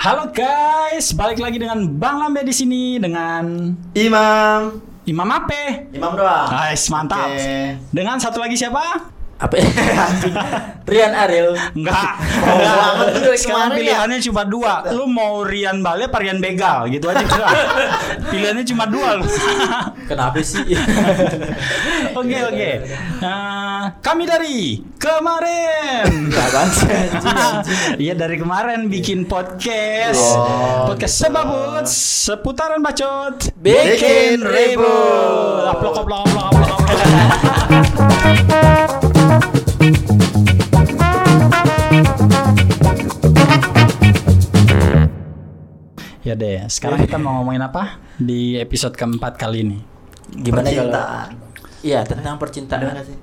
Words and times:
Halo 0.00 0.32
guys, 0.32 1.12
balik 1.12 1.44
lagi 1.44 1.60
dengan 1.60 1.84
Bang 2.00 2.24
Lambe 2.24 2.40
di 2.40 2.56
sini 2.56 2.96
dengan 2.96 3.76
Imam. 3.92 4.80
Imam 5.04 5.28
Ape. 5.28 5.92
Imam 5.92 6.16
doang. 6.16 6.48
Guys, 6.48 6.88
mantap. 6.88 7.28
Oke. 7.28 7.76
Dengan 7.92 8.16
satu 8.16 8.40
lagi 8.40 8.56
siapa? 8.56 9.09
Apa? 9.40 9.56
Anjing. 9.56 10.36
Rian 10.84 11.16
Ariel. 11.16 11.56
Enggak. 11.72 12.12
Banget 12.44 13.40
Sekarang 13.40 13.72
ya. 13.72 13.76
pilihannya 13.80 14.18
cuma 14.20 14.42
dua. 14.44 14.84
Lu 14.92 15.08
mau 15.08 15.40
Rian 15.40 15.80
Bale 15.80 16.12
apa 16.12 16.20
Rian 16.20 16.44
Begal 16.44 16.92
gitu 16.92 17.08
aja. 17.08 17.24
pilihannya 18.30 18.68
cuma 18.68 18.84
dua 18.84 19.16
lu. 19.16 19.24
Kenapa 20.10 20.36
sih? 20.44 20.60
Oke 22.20 22.36
oke. 22.42 22.70
Eh, 23.22 23.82
kami 24.02 24.26
dari 24.26 24.82
kemarin. 24.98 26.28
Iya 27.96 28.18
dari 28.18 28.36
kemarin 28.36 28.90
bikin 28.90 29.30
podcast. 29.30 30.34
Podcast 30.90 31.14
sebabut 31.22 31.86
seputaran 31.86 32.82
bacot. 32.82 33.54
Bikin 33.62 34.42
ribut. 34.42 35.70
Aplok 35.70 36.02
aplok 36.02 36.26
aplok 36.26 36.44
aplok 36.50 36.70
aplok. 36.74 38.69
Ya 46.20 46.36
deh, 46.36 46.68
sekarang 46.68 47.00
kita 47.00 47.16
mau 47.16 47.40
ngomongin 47.40 47.64
apa 47.64 47.96
di 48.14 48.60
episode 48.60 48.92
keempat 48.92 49.40
kali 49.40 49.64
ini? 49.64 49.78
Gimana 50.30 50.68
kalau? 50.68 50.92
Percintaan. 50.92 51.28
Iya, 51.80 52.00
tentang 52.04 52.34
percintaan. 52.36 52.92
sih? 53.00 53.16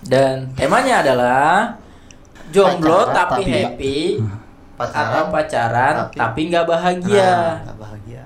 Dan 0.00 0.54
temanya 0.54 1.02
adalah 1.02 1.74
jomblo 2.48 3.04
Pacaran, 3.04 3.14
tapi 3.18 3.42
tapi- 3.42 3.52
happy 3.52 3.98
Pacaran. 4.78 5.10
atau 5.10 5.22
pacaran 5.28 5.94
tapi- 6.08 6.44
nggak 6.48 6.64
bahagia. 6.64 7.32
Nah, 7.60 7.74
bahagia. 7.76 8.22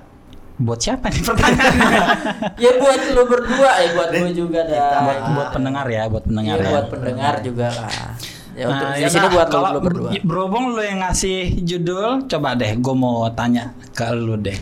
Buat 0.55 0.79
siapa 0.79 1.11
nih 1.11 1.23
pertanyaannya? 1.25 1.99
ya 2.63 2.71
buat 2.79 3.01
lu 3.11 3.23
berdua, 3.27 3.71
ya 3.75 3.89
buat 3.91 4.09
gue 4.13 4.31
juga 4.31 4.61
dah. 4.63 5.01
buat 5.01 5.19
buat 5.33 5.49
pendengar 5.51 5.85
ya, 5.89 6.03
buat 6.07 6.23
pendengar 6.23 6.55
Iya, 6.55 6.63
ya. 6.63 6.71
buat 6.71 6.85
pendengar 6.87 7.33
juga 7.41 7.67
lah. 7.73 8.13
Ya 8.55 8.65
untuk 8.65 8.87
Nah, 8.87 8.95
di 8.95 9.03
ya 9.03 9.09
sini 9.11 9.27
buat 9.27 9.47
kalau 9.47 9.69
lu 9.69 9.79
berdua. 9.81 10.09
ber- 10.09 10.23
berhubung 10.23 10.65
lu 10.71 10.79
yang 10.79 10.99
ngasih 10.99 11.39
judul, 11.61 12.23
coba 12.25 12.55
deh 12.55 12.71
gue 12.73 12.95
mau 12.95 13.27
tanya 13.29 13.75
ke 13.91 14.07
lu 14.11 14.35
deh. 14.35 14.55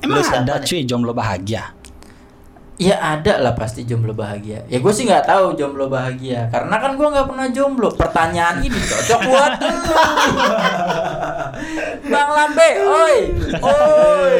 Emang 0.00 0.18
Lu 0.18 0.24
ada 0.24 0.56
cuy 0.58 0.82
jomblo 0.82 1.12
bahagia? 1.12 1.76
Ya 2.74 2.96
ada 2.98 3.38
lah 3.38 3.52
pasti 3.52 3.84
jomblo 3.84 4.10
bahagia. 4.10 4.64
Ya 4.66 4.80
gue 4.80 4.90
sih 4.90 5.04
nggak 5.04 5.28
tahu 5.28 5.54
jomblo 5.54 5.86
bahagia 5.86 6.48
karena 6.48 6.80
kan 6.80 6.96
gue 6.96 7.04
nggak 7.06 7.28
pernah 7.28 7.46
jomblo. 7.52 7.92
Pertanyaan 7.92 8.58
ini 8.58 8.74
cocok 8.74 9.20
buat. 9.22 9.52
Bang 12.02 12.30
Lambe, 12.32 12.68
oi, 12.80 13.16
oi. 13.54 14.38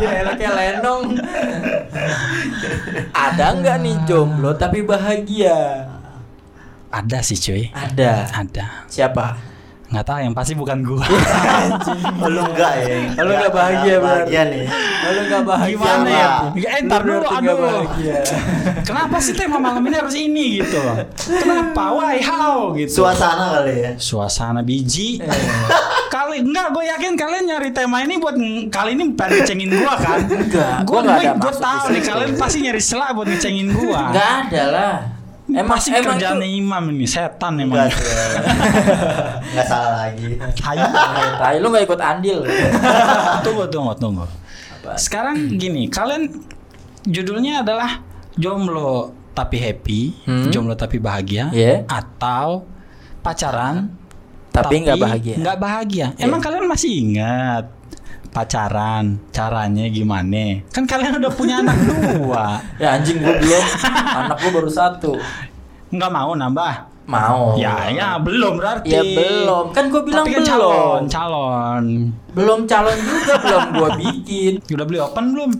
Ya 0.00 0.32
kayak 0.32 0.54
lenong. 0.54 1.18
Ada 3.10 3.46
nggak 3.52 3.76
nih 3.80 3.96
jomblo 4.06 4.54
tapi 4.54 4.80
bahagia? 4.80 5.89
Ada 6.90 7.22
sih 7.22 7.38
cuy. 7.38 7.70
Ada. 7.70 8.26
Ada. 8.34 8.66
Siapa? 8.90 9.38
Nggak 9.90 10.06
tahu 10.06 10.18
yang 10.22 10.34
pasti 10.34 10.54
bukan 10.54 10.86
gua. 10.86 11.02
Lu 12.34 12.42
enggak 12.50 12.72
ya? 12.82 13.10
Lu 13.22 13.30
nggak 13.30 13.50
bahagia. 13.54 13.96
Bahagia 13.98 14.42
nih. 14.46 14.66
Lalu 15.06 15.20
nggak 15.26 15.42
bahagia? 15.46 15.74
Gimana 15.74 16.08
ya? 16.10 16.26
Siapa? 16.54 16.70
Eh, 16.74 16.80
ntar 16.86 17.02
Lu 17.02 17.10
dulu, 17.14 17.26
aduh. 17.26 17.82
Kenapa 18.86 19.16
sih 19.18 19.34
tema 19.34 19.58
malam 19.58 19.82
ini 19.86 19.96
harus 19.98 20.14
ini 20.14 20.62
gitu? 20.62 20.78
Kenapa? 21.26 21.94
Why? 21.94 22.22
How? 22.22 22.70
Gitu. 22.74 23.02
Suasana 23.02 23.58
kali 23.58 23.74
ya. 23.82 23.90
Suasana 23.98 24.60
biji. 24.62 25.22
Eh. 25.22 25.30
Kali 26.10 26.42
enggak, 26.42 26.74
gue 26.74 26.84
yakin 26.90 27.14
kalian 27.14 27.44
nyari 27.46 27.70
tema 27.70 28.02
ini 28.02 28.18
buat 28.18 28.34
kali 28.66 28.98
ini 28.98 29.14
pengen 29.14 29.46
ngecengin 29.46 29.70
gua 29.78 29.94
kan? 29.94 30.18
Enggak, 30.26 30.82
gua 30.82 31.06
gue 31.06 31.22
maksud 31.38 31.62
tahu 31.62 31.84
nih 31.94 32.02
kalian 32.02 32.30
pasti 32.34 32.58
nyari 32.66 32.82
celah 32.82 33.14
buat 33.14 33.30
ngecengin 33.30 33.70
gua. 33.70 34.10
Nggak 34.10 34.30
ada 34.50 34.62
lah. 34.74 35.19
Emang 35.52 35.76
pasti 35.76 35.90
emang 35.90 36.14
kerjaan 36.14 36.38
itu- 36.38 36.58
imam 36.58 36.84
ini 36.90 37.04
setan 37.04 37.52
emang. 37.56 37.76
Enggak 37.80 37.88
sih. 37.92 38.04
Enggak 39.50 39.66
salah 39.66 39.92
lagi. 40.00 40.28
Ayo. 40.38 40.84
Tai 41.36 41.56
lu 41.56 41.66
nggak 41.68 41.84
ikut 41.84 42.00
andil. 42.00 42.38
tunggu 43.44 43.64
tunggu 43.66 43.92
tunggu. 43.94 44.24
Apa? 44.24 44.94
Sekarang 44.94 45.36
gini, 45.52 45.86
kalian 45.86 46.30
judulnya 47.02 47.60
adalah 47.60 48.00
jomblo 48.34 49.10
tapi 49.30 49.56
happy, 49.56 50.00
Hmm. 50.24 50.48
jomblo 50.48 50.74
tapi 50.74 50.96
bahagia, 50.96 51.48
Iya. 51.50 51.86
atau 51.86 52.66
pacaran 53.20 53.96
Tapi 54.50 54.82
nggak 54.82 54.98
bahagia. 54.98 55.34
Nggak 55.36 55.58
bahagia. 55.58 56.06
Iya. 56.12 56.26
Emang 56.26 56.38
kalian 56.38 56.66
masih 56.66 56.90
ingat 56.90 57.70
pacaran 58.30 59.18
caranya 59.30 59.86
gimana? 59.86 60.62
Kan 60.70 60.86
kalian 60.86 61.18
udah 61.18 61.32
punya 61.34 61.60
anak 61.60 61.76
dua. 62.18 62.62
Ya 62.78 62.96
anjing 62.96 63.18
gue 63.18 63.34
belum. 63.36 63.64
Anak 64.26 64.36
gue 64.38 64.50
baru 64.50 64.70
satu. 64.70 65.18
Nggak 65.90 66.10
mau 66.10 66.32
nambah? 66.32 66.74
Mau. 67.10 67.58
Ya, 67.58 67.90
ya 67.90 68.22
belum 68.22 68.54
berarti. 68.54 68.94
Ya 68.94 69.02
belum. 69.02 69.74
Kan 69.74 69.90
gue 69.90 70.02
bilang 70.06 70.22
Tapi 70.22 70.38
kan 70.38 70.42
belum. 70.46 70.50
calon, 70.54 71.02
calon. 71.10 71.84
Belum 72.30 72.60
calon 72.70 72.96
juga 73.02 73.34
belum 73.42 73.64
gue 73.74 73.88
bikin. 73.98 74.52
Udah 74.70 74.86
beli 74.86 74.98
open 75.02 75.24
belum? 75.34 75.50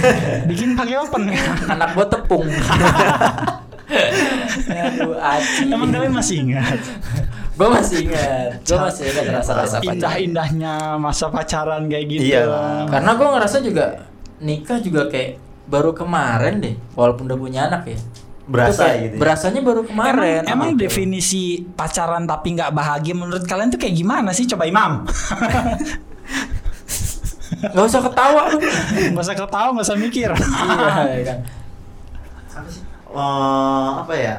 Bikin 0.50 0.74
pakai 0.74 0.98
open. 0.98 1.30
Anak 1.70 1.94
gue 1.94 2.06
tepung. 2.10 2.46
Aduh, 4.66 5.14
aci. 5.14 5.62
Emang 5.66 5.88
kalian 5.88 6.10
masih 6.10 6.42
ingat 6.42 6.78
Gue 7.54 7.68
masih 7.68 8.04
ingat. 8.04 8.60
Gue 8.60 8.76
masih 8.76 9.04
ingat 9.06 9.24
rasa-rasa 9.32 9.78
pacaran. 9.78 9.96
indah-indahnya 9.96 10.72
masa 10.96 11.30
pacaran 11.30 11.86
kayak 11.86 12.04
gitu? 12.06 12.22
Iya 12.26 12.42
lah. 12.44 12.84
Karena 12.86 13.10
gue 13.14 13.28
ngerasa 13.30 13.56
juga 13.60 13.84
nikah 14.38 14.78
juga 14.78 15.06
kayak 15.06 15.30
baru 15.64 15.90
kemarin 15.90 16.60
deh. 16.60 16.74
Walaupun 16.92 17.24
udah 17.24 17.38
punya 17.38 17.60
anak 17.66 17.88
ya. 17.88 17.98
Berasa 18.44 18.82
kayak- 18.84 19.00
gitu 19.00 19.14
ya. 19.14 19.20
Berasanya 19.20 19.60
baru 19.60 19.82
kemarin. 19.82 20.42
Emang, 20.42 20.52
emang 20.52 20.70
Gitu. 20.72 20.82
definisi 20.84 21.42
pacaran 21.66 22.22
tapi 22.24 22.54
nggak 22.54 22.70
bahagia 22.70 23.14
menurut 23.14 23.42
kalian 23.42 23.68
tuh 23.68 23.80
kayak 23.80 23.96
gimana 23.96 24.30
sih? 24.30 24.44
Coba 24.44 24.64
Imam. 24.64 25.02
Gak 27.56 27.84
usah 27.84 28.02
ketawa 28.02 28.52
lu. 28.52 28.58
Gak 29.10 29.22
usah 29.22 29.34
ketawa, 29.34 29.68
gak 29.72 29.86
usah 29.86 29.96
mikir. 29.96 30.28
iya 30.28 31.02
ya 31.08 31.22
kan. 31.24 31.38
Apa 32.52 32.68
sih? 32.68 32.82
Eh, 33.16 33.88
apa 34.04 34.14
ya? 34.14 34.36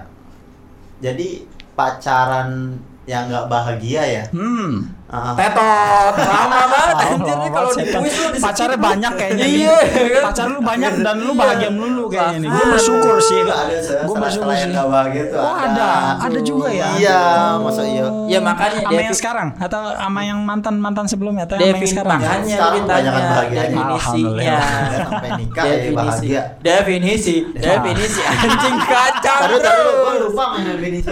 Jadi 1.01 1.49
pacaran 1.73 2.77
yang 3.09 3.29
nggak 3.29 3.49
bahagia 3.49 4.03
ya. 4.05 4.23
Hmm. 4.29 4.96
Ah, 5.07 5.31
Tetot, 5.31 6.13
lama 6.27 6.67
banget 6.67 6.95
anjir 7.07 7.35
nih 7.37 7.47
kalau 7.49 7.71
di 7.71 7.85
kuis 7.87 8.15
lu 8.17 8.27
di 8.27 8.39
pacarnya 8.39 8.75
banyak 8.77 9.13
kayaknya. 9.15 9.45
Iya, 9.47 9.75
kan? 9.87 10.23
Pacar 10.27 10.45
lu 10.49 10.59
banyak 10.59 10.93
dan 10.99 11.15
lu 11.17 11.31
Iya. 11.31 11.39
bahagia 11.39 11.69
melulu 11.71 12.03
kayaknya 12.07 12.37
nih. 12.37 12.49
Gue 12.51 12.65
bersyukur 12.69 13.15
sih. 13.17 13.39
Nggak 13.39 13.59
ada 13.61 13.75
Gue 14.03 14.15
bersyukur 14.17 14.51
sih. 14.51 14.67
nggak 14.67 14.87
bahagia 14.89 15.23
tuh 15.25 15.39
Oh 15.39 15.55
ada, 15.55 15.87
ada 16.19 16.39
juga 16.41 16.67
ya. 16.67 16.87
Iya, 16.93 17.19
masa 17.55 17.81
iya? 17.81 18.05
Ya, 18.27 18.39
makanya 18.41 18.77
sama 18.77 18.91
dia 18.91 18.99
yang 19.01 19.15
sekarang 19.15 19.47
atau 19.57 19.81
sama 19.95 20.19
yang 20.21 20.39
mantan 20.43 20.75
mantan 20.75 21.05
sebelumnya 21.07 21.47
atau 21.47 21.55
yang 21.55 21.79
sekarang? 21.79 22.19
makanya 22.19 22.43
Sekarang 22.51 22.81
kebanyakan 22.83 23.23
bahagianya. 23.23 23.63
definisinya. 23.63 24.59
Sampai 24.91 25.29
nikah 25.39 25.63
ya 25.63 25.91
bahagia. 25.93 26.41
Definisi, 26.59 27.35
definisi 27.55 28.19
anjing 28.21 28.75
kacau. 28.83 29.39
Taruh, 29.39 29.59
taruh, 29.63 29.83
bro. 29.87 30.03
gue 30.03 30.15
lupa 30.27 30.45
definisi? 30.59 31.07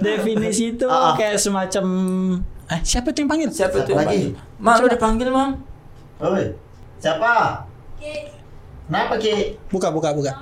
Definisi 0.00 0.64
itu 0.72 0.86
Ah, 0.86 0.98
ah. 1.00 1.14
kayak 1.14 1.38
semacam 1.38 1.84
eh 2.70 2.80
siapa 2.80 3.12
tuh 3.12 3.24
yang 3.24 3.30
panggil? 3.30 3.48
Siapa 3.52 3.84
tuh? 3.84 3.92
Lagi. 3.96 4.32
Lagi. 4.32 4.60
Mak 4.60 4.74
lu 4.80 4.86
dipanggil, 4.88 5.28
Mam. 5.28 5.50
Oi, 6.24 6.56
siapa? 6.96 7.64
Kenapa 8.84 9.16
Ki? 9.16 9.56
Buka 9.68 9.88
buka 9.88 10.12
buka. 10.12 10.32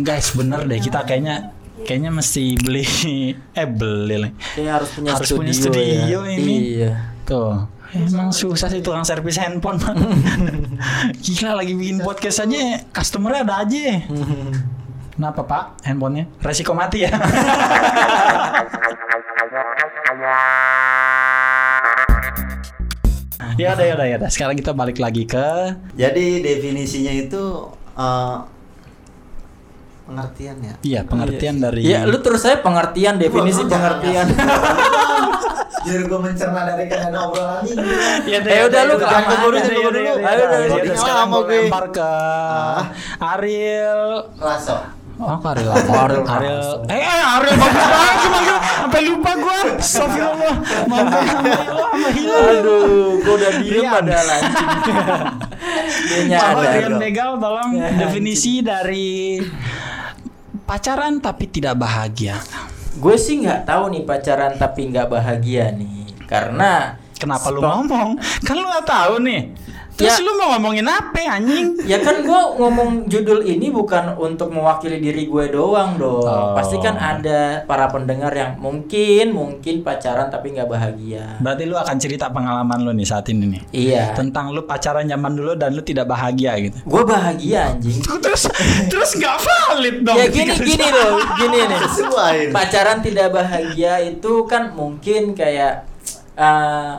Guys, 0.00 0.32
bener 0.32 0.64
deh 0.64 0.80
kita 0.80 1.04
kayaknya 1.04 1.52
kayaknya 1.84 2.10
mesti 2.10 2.56
beli 2.58 2.84
eh 3.60 3.68
beli 3.68 4.16
lah. 4.24 4.30
Harus 4.56 4.90
punya 4.96 5.10
Harus 5.14 5.28
studio, 5.28 5.38
punya 5.40 5.52
studio 5.52 6.18
ya. 6.24 6.32
ini. 6.34 6.54
Iya. 6.80 6.92
Tuh. 7.28 7.68
Emang 7.94 8.34
susah 8.34 8.66
sih 8.66 8.82
tukang 8.82 9.06
servis 9.06 9.38
handphone 9.38 9.78
man. 9.78 9.94
Gila 11.22 11.62
lagi 11.62 11.78
bikin 11.78 12.02
podcast 12.02 12.42
aja 12.42 12.82
customernya 12.90 13.46
ada 13.46 13.62
aja. 13.62 14.02
Kenapa 15.14 15.46
pak 15.46 15.62
handphonenya? 15.86 16.26
Resiko 16.42 16.74
mati 16.74 17.06
ya? 17.06 17.14
ya 23.56 23.68
udah 23.72 23.84
ya 23.84 23.94
udah 23.94 24.06
ya 24.06 24.16
udah. 24.18 24.30
Sekarang 24.30 24.54
kita 24.54 24.72
balik 24.72 24.98
lagi 24.98 25.24
ke 25.24 25.48
Jadi 25.94 26.26
definisinya 26.40 27.12
itu 27.12 27.42
eh, 27.94 28.36
pengertian 30.04 30.56
ya. 30.60 30.74
iya 30.82 31.00
pengertian 31.02 31.56
dari 31.58 31.80
Iya, 31.82 32.04
lu 32.04 32.18
terus 32.18 32.40
saya 32.40 32.58
pengertian 32.58 33.16
definisi 33.16 33.62
jangan 33.62 33.98
pengertian. 33.98 34.26
Biar 35.84 36.00
gue 36.02 36.16
mencerna 36.18 36.60
dari 36.64 36.84
kalian 36.86 37.12
obrolan 37.14 37.60
ini. 37.62 37.76
Ya 38.26 38.40
Eh, 38.40 38.64
udah, 38.64 38.82
lu 38.84 38.94
jangan 38.96 38.96
kelamaan. 38.96 39.24
keburu, 39.30 39.52
Ayo, 39.52 39.60
jangan 39.60 39.76
keburu. 39.76 39.98
ayo, 39.98 40.12
Ayo, 40.14 40.24
ayo, 40.24 40.44
ayo, 40.48 40.64
ayo, 40.64 40.76
ayo, 40.80 40.94
sekarang 40.96 41.26
mau 41.28 41.36
gue 41.36 41.46
gue. 41.46 41.60
lempar 41.62 41.84
ke 41.90 42.00
Ah. 42.00 42.82
Ariel 43.30 44.02
Lasso. 44.34 44.76
Oh, 45.14 45.38
Ariel. 45.38 45.70
Ariel 45.70 46.24
Ariel. 46.26 46.58
Lasso. 46.58 46.76
Eh, 46.90 46.98
eh, 46.98 47.22
Ariel 47.38 47.54
bagus 47.54 47.86
lagi 47.86 48.26
manggil. 48.34 48.58
Sampai 48.58 49.00
lupa 49.06 49.32
gua. 49.38 49.58
Astagfirullah. 49.78 50.54
Manggil 50.90 51.22
sama 51.22 52.08
hilang. 52.10 52.44
Aduh, 52.50 53.22
gua 53.22 53.34
udah 53.38 53.52
diem 53.62 53.84
padahal 53.86 54.28
anjing. 54.34 54.68
Dia 56.26 56.38
Coba. 56.42 56.62
Rian 56.66 56.94
Begal 56.98 57.30
tolong 57.38 57.70
Ya, 57.74 57.88
definisi 57.94 58.52
dari 58.62 59.38
pacaran 60.66 61.22
tapi 61.22 61.44
tidak 61.46 61.78
bahagia. 61.78 62.40
Gue 62.98 63.18
sih 63.18 63.42
nggak 63.42 63.66
tahu 63.66 63.90
nih 63.90 64.02
pacaran 64.06 64.54
tapi 64.54 64.86
nggak 64.90 65.10
bahagia 65.10 65.74
nih, 65.74 66.14
karena 66.30 66.94
Kenapa 67.14 67.48
lu 67.50 67.62
ngomong? 67.62 68.18
Kan 68.42 68.54
lu 68.58 68.66
gak 68.68 68.84
tahu 68.84 69.22
nih. 69.22 69.54
Terus 69.94 70.18
Ya. 70.18 70.26
lu 70.26 70.34
mau 70.34 70.58
ngomongin 70.58 70.86
apa 70.90 71.38
anjing? 71.38 71.78
Ya 71.90 72.02
kan 72.02 72.26
gue 72.26 72.40
ngomong 72.58 73.06
judul 73.06 73.46
ini 73.46 73.70
bukan 73.70 74.18
untuk 74.18 74.50
mewakili 74.50 74.98
diri 74.98 75.30
gue 75.30 75.54
doang 75.54 75.94
dong. 75.94 76.26
Oh. 76.26 76.50
Pasti 76.58 76.82
kan 76.82 76.98
ada 76.98 77.62
para 77.62 77.86
pendengar 77.86 78.34
yang 78.34 78.58
mungkin 78.58 79.30
mungkin 79.30 79.86
pacaran 79.86 80.34
tapi 80.34 80.50
nggak 80.50 80.66
bahagia. 80.66 81.38
Berarti 81.38 81.62
lu 81.70 81.78
akan 81.78 81.96
cerita 82.00 82.26
pengalaman 82.26 82.82
lu 82.82 82.90
nih 82.90 83.06
saat 83.06 83.30
ini 83.30 83.54
nih. 83.54 83.62
Iya. 83.70 84.04
Tentang 84.18 84.50
lu 84.50 84.66
pacaran 84.66 85.06
zaman 85.06 85.32
dulu 85.38 85.54
dan 85.54 85.70
lu 85.70 85.82
tidak 85.86 86.10
bahagia 86.10 86.58
gitu. 86.58 86.78
Gue 86.82 87.02
bahagia 87.06 87.70
anjing. 87.76 88.02
Terus 88.24 88.50
terus 88.90 89.10
nggak 89.14 89.36
valid 89.38 89.96
dong. 90.02 90.16
Ya 90.18 90.26
gini 90.26 90.54
gini 90.74 90.88
loh, 90.90 91.22
gini 91.38 91.58
nih. 91.70 91.80
Sesuai. 91.86 92.36
Pacaran 92.50 92.98
tidak 92.98 93.30
bahagia 93.30 94.02
itu 94.02 94.42
kan 94.50 94.74
mungkin 94.74 95.36
kayak 95.38 95.86
eh, 96.34 96.94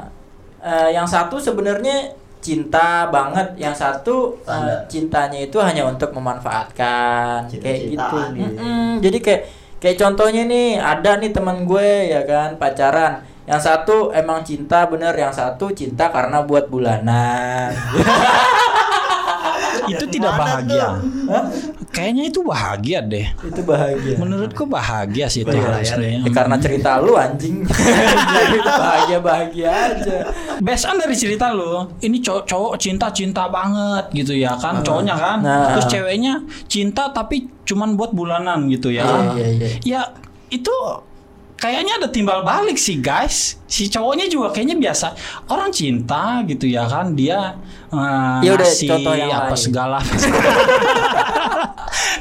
eh, 0.64 0.90
yang 0.96 1.04
satu 1.04 1.42
sebenarnya 1.42 2.16
cinta 2.46 3.10
banget, 3.10 3.58
yang 3.58 3.74
satu 3.74 4.38
Standar. 4.46 4.86
cintanya 4.86 5.42
itu 5.42 5.58
hanya 5.58 5.90
untuk 5.90 6.14
memanfaatkan 6.14 7.50
kayak 7.50 7.80
gitu. 7.90 8.18
Iya. 8.38 8.48
Mm-mm. 8.54 9.02
Jadi 9.02 9.18
kayak 9.18 9.42
kayak 9.82 9.98
contohnya 9.98 10.46
nih 10.46 10.78
ada 10.78 11.18
nih 11.18 11.34
teman 11.34 11.66
gue 11.66 12.14
ya 12.14 12.22
kan 12.30 12.62
pacaran. 12.62 13.26
Yang 13.50 13.62
satu 13.66 14.14
emang 14.14 14.46
cinta 14.46 14.86
bener, 14.86 15.18
yang 15.18 15.34
satu 15.34 15.74
cinta 15.74 16.14
karena 16.14 16.46
buat 16.46 16.70
bulanan. 16.70 17.74
itu 19.92 20.06
tidak 20.10 20.34
bahagia. 20.38 20.88
Kayaknya 21.96 22.24
itu 22.28 22.44
bahagia 22.44 23.00
deh. 23.00 23.24
itu 23.40 23.62
bahagia. 23.64 24.16
Menurutku 24.20 24.68
bahagia 24.68 25.26
sih 25.26 25.42
itu 25.42 25.50
Bahagia, 25.50 25.96
harusnya. 25.96 26.20
Ya, 26.20 26.30
karena 26.30 26.56
cerita 26.60 27.00
lu 27.00 27.16
anjing. 27.16 27.64
Jadi 28.36 28.58
bahagia-bahagia 28.60 29.70
aja. 29.72 30.18
Based 30.60 30.84
on 30.84 31.00
dari 31.00 31.16
cerita 31.16 31.50
lu, 31.50 31.88
ini 32.02 32.20
cowok, 32.20 32.44
cowok 32.44 32.74
cinta 32.76 33.08
cinta 33.10 33.48
banget 33.48 34.12
gitu 34.14 34.36
ya 34.36 34.52
kan, 34.56 34.84
cowoknya 34.84 35.16
kan, 35.16 35.38
Nah. 35.40 35.72
terus 35.72 35.88
ceweknya 35.88 36.44
cinta 36.66 37.08
tapi 37.10 37.48
cuman 37.64 37.96
buat 37.96 38.12
bulanan 38.12 38.68
gitu 38.68 38.92
ya. 38.92 39.02
Iya, 39.02 39.08
kan. 39.08 39.24
iya, 39.34 39.48
iya. 39.48 39.68
Ya 39.86 40.02
itu 40.50 40.76
kayaknya 41.56 41.98
ada 41.98 42.08
timbal 42.08 42.42
balik 42.42 42.76
sih 42.76 42.98
guys. 42.98 43.58
Si 43.66 43.88
cowoknya 43.88 44.28
juga 44.28 44.52
kayaknya 44.52 44.76
biasa 44.76 45.16
orang 45.48 45.70
cinta 45.70 46.40
gitu 46.46 46.66
ya 46.66 46.86
kan, 46.86 47.12
dia 47.12 47.58
eh, 47.90 48.40
Ya 48.44 48.52
udah, 48.54 48.64
ngasih 48.64 48.88
contoh 48.88 49.14
yang 49.14 49.32
apa 49.32 49.52
lain. 49.52 49.60
segala. 49.60 50.00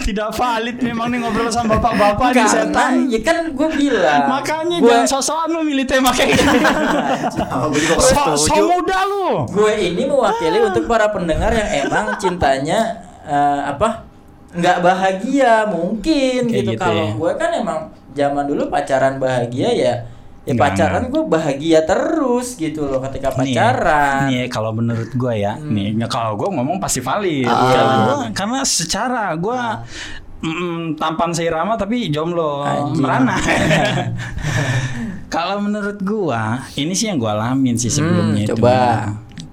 Tidak 0.05 0.31
valid 0.31 0.77
memang 0.81 1.09
nih 1.11 1.19
ngobrol 1.19 1.49
sama 1.49 1.77
bapak-bapak 1.77 2.31
Karena 2.31 2.47
setan. 2.47 2.93
ya 3.09 3.21
kan 3.21 3.51
gue 3.51 3.69
bilang. 3.73 4.23
Makanya 4.29 4.77
gue, 4.79 4.87
jangan 4.87 5.07
sosokan 5.09 5.49
lu 5.51 5.61
milih 5.65 5.87
tema 5.89 6.13
kayak 6.13 6.37
gini. 6.37 6.59
So, 7.99 8.37
so 8.39 8.55
muda 8.61 8.99
lu. 9.09 9.49
gue 9.49 9.73
ini 9.81 10.05
mewakili 10.05 10.61
untuk 10.61 10.85
para 10.85 11.09
pendengar 11.09 11.51
yang 11.51 11.89
emang 11.89 12.15
cintanya 12.17 13.01
eh, 13.25 13.61
apa 13.67 14.05
nggak 14.55 14.79
bahagia 14.81 15.67
mungkin 15.67 16.47
Kayak 16.47 16.63
gitu. 16.63 16.71
gitu 16.71 16.81
Kalau 16.81 17.03
ya. 17.03 17.13
gue 17.17 17.33
kan 17.35 17.51
emang 17.51 17.79
zaman 18.15 18.45
dulu 18.45 18.67
pacaran 18.67 19.19
bahagia 19.19 19.71
ya. 19.71 19.95
Ya 20.45 20.53
Enggak, 20.53 20.77
pacaran 20.77 21.05
gue 21.09 21.23
bahagia 21.25 21.81
terus 21.83 22.53
gitu 22.55 22.85
loh 22.85 23.01
ketika 23.01 23.33
pacaran. 23.33 24.29
Nih, 24.29 24.45
nih 24.45 24.47
kalau 24.47 24.71
menurut 24.71 25.09
gue 25.11 25.35
ya, 25.35 25.57
nih 25.57 25.97
ya 25.97 26.07
kalau 26.07 26.37
gue 26.37 26.49
ngomong 26.51 26.77
pasti 26.79 27.01
valid. 27.01 27.45
Ah. 27.45 27.65
Karena, 27.67 27.97
gua- 28.05 28.29
karena 28.31 28.61
secara 28.63 29.33
gue 29.35 29.61
mm, 30.43 30.95
tampan 30.95 31.33
seirama 31.33 31.75
tapi 31.75 32.09
jomblo 32.09 32.61
Anjing. 32.61 33.01
merana. 33.01 33.41
kalau 35.35 35.61
menurut 35.61 35.99
gue, 35.99 36.43
ini 36.77 36.93
sih 36.93 37.09
yang 37.09 37.17
gue 37.17 37.27
alamin 37.27 37.75
sih 37.75 37.89
sebelumnya 37.89 38.45
Hmm, 38.45 38.47
itu. 38.47 38.55
coba. 38.55 38.77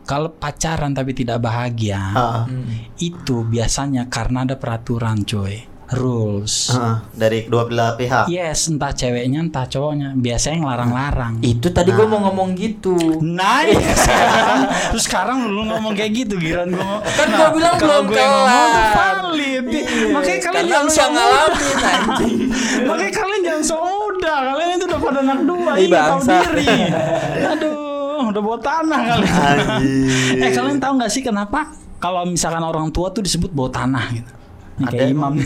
Kalau 0.04 0.28
pacaran 0.30 0.92
tapi 0.92 1.16
tidak 1.16 1.40
bahagia, 1.40 2.02
Ah, 2.12 2.44
Hmm. 2.44 2.68
itu 2.98 3.48
biasanya 3.48 4.06
karena 4.06 4.44
ada 4.44 4.56
peraturan, 4.56 5.24
coy. 5.24 5.71
Rules. 5.94 6.72
ah, 6.72 7.04
dari 7.12 7.44
kedua 7.44 7.64
belah 7.64 7.94
pihak. 7.94 8.26
Yes, 8.26 8.66
entah 8.66 8.90
ceweknya 8.90 9.42
entah 9.42 9.66
cowoknya, 9.66 10.16
biasanya 10.16 10.58
ngelarang-larang. 10.60 11.34
Itu 11.42 11.68
tadi 11.70 11.90
gue 11.90 12.06
mau 12.06 12.24
ngomong 12.24 12.54
gitu. 12.54 12.96
Nice. 13.20 13.76
sekarang, 13.98 14.60
terus 14.90 15.04
sekarang 15.04 15.38
lu 15.46 15.62
ngomong 15.66 15.92
kayak 15.92 16.12
gitu 16.18 16.36
giran 16.36 16.72
gua. 16.72 17.04
Kan 17.04 17.28
gua 17.30 17.50
bilang 17.52 17.76
kalau 17.76 18.00
belum 18.02 18.10
gue 18.10 18.18
ngomong 18.18 18.48
kelar. 18.48 18.94
valid. 18.94 19.64
Iya, 19.68 19.84
Makanya 20.10 20.40
kalian 20.42 20.42
karena 20.42 20.62
jangan 20.66 20.88
muda. 20.88 21.12
ngalamin 21.12 21.78
anjing. 21.82 22.38
Makanya 22.90 23.14
kalian 23.14 23.42
jangan 23.44 23.64
sok 23.66 23.82
muda. 23.84 24.34
Kalian 24.48 24.70
itu 24.72 24.86
udah 24.86 25.00
pada 25.02 25.20
anak 25.22 25.40
dua, 25.44 25.72
Ih, 25.74 25.86
iya 25.86 26.02
tahu 26.02 26.20
diri. 26.24 26.68
Aduh, 27.46 28.20
udah 28.28 28.42
bawa 28.42 28.60
tanah 28.60 29.02
kalian. 29.06 29.34
Anjir. 29.36 30.40
eh 30.40 30.52
kalian 30.52 30.78
tahu 30.78 30.94
nggak 30.98 31.12
sih 31.12 31.22
kenapa 31.22 31.60
kalau 31.98 32.24
misalkan 32.24 32.62
orang 32.62 32.88
tua 32.90 33.10
tuh 33.10 33.22
disebut 33.22 33.52
bawa 33.52 33.70
tanah 33.70 34.06
gitu? 34.12 34.32
Kayak 34.84 35.10
imam. 35.10 35.34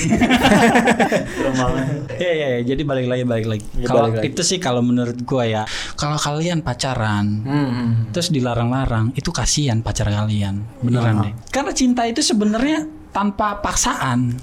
Iya 2.15 2.31
iya 2.31 2.47
iya. 2.49 2.61
jadi 2.63 2.81
balik 2.81 3.07
lagi 3.07 3.23
balik 3.23 3.47
lagi. 3.47 3.65
Ya, 3.75 3.87
Kalau 3.87 4.07
lagi. 4.07 4.23
itu 4.25 4.41
sih 4.41 4.57
kalau 4.57 4.79
menurut 4.79 5.19
gua 5.21 5.43
ya, 5.43 5.63
kalau 5.93 6.15
kalian 6.15 6.61
pacaran, 6.61 7.43
Hmm, 7.43 7.67
hmm. 7.67 7.89
terus 8.11 8.31
dilarang-larang 8.31 9.11
itu 9.13 9.29
kasihan 9.29 9.79
pacar 9.79 10.07
kalian 10.07 10.63
beneran 10.79 11.21
deh 11.21 11.33
karena 11.49 11.71
cinta 11.71 12.03
itu 12.03 12.21
sebenarnya 12.21 12.83
tanpa 13.11 13.59
paksaan 13.59 14.39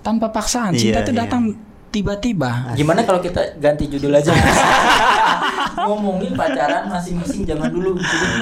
tanpa 0.00 0.26
paksaan 0.28 0.74
cinta 0.74 0.98
Iya, 0.98 1.04
itu 1.04 1.12
iya. 1.12 1.20
datang 1.20 1.42
tiba-tiba 1.90 2.72
Gimana 2.72 3.02
kalau 3.02 3.18
kita 3.18 3.54
ganti 3.56 3.86
judul 3.86 4.10
aja? 4.12 4.30
Ngomongin 5.80 6.32
pacaran 6.32 6.86
masing-masing 6.86 7.42
zaman 7.42 7.68
dulu 7.68 7.96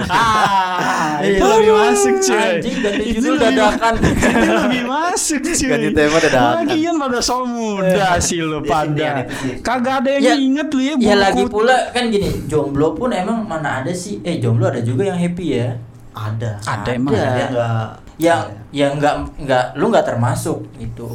ah 0.08 1.20
itu 1.20 1.38
lebih 1.38 1.72
masuk 1.72 2.14
cuy 2.20 2.36
Anjing 2.36 2.76
ganti 2.78 3.02
Itu 3.06 3.14
judul 3.18 3.34
lebih- 3.34 3.56
dadakan. 3.56 3.92
itu 4.04 4.52
lebih 4.58 4.82
masuk 4.84 5.38
cuy 5.40 5.66
Ganti 5.68 5.88
tema 5.92 6.18
dadakan. 6.18 6.54
lagian 6.62 6.94
pada 6.96 7.18
so 7.20 7.36
muda 7.44 8.08
sih 8.18 8.40
lu 8.40 8.58
Di 8.58 8.64
sini 8.64 8.68
pada 8.68 9.10
sih. 9.30 9.52
kagak 9.60 9.94
ada 9.98 10.10
yang 10.12 10.24
Ya, 10.24 10.34
inget 10.36 10.68
lu 10.68 10.80
ya 10.82 10.94
Ya 10.98 11.14
lagi 11.16 11.44
pula 11.46 11.76
kan 11.90 12.04
gini, 12.08 12.28
jomblo 12.46 12.92
pun 12.92 13.10
emang 13.10 13.42
mana 13.42 13.80
ada 13.80 13.92
sih? 13.92 14.20
Eh 14.20 14.36
jomblo 14.36 14.66
ada 14.66 14.80
juga 14.80 15.06
yang 15.06 15.16
happy 15.16 15.46
ya. 15.54 15.78
Ada. 16.10 16.58
ada 16.60 16.90
emang 16.90 17.14
Ada. 17.14 17.46
Enggak 17.46 17.86
Ya, 18.18 18.50
ya 18.74 18.90
nggak 18.98 19.38
nggak 19.46 19.64
lu 19.78 19.94
nggak 19.94 20.06
termasuk 20.10 20.66
itu. 20.82 21.06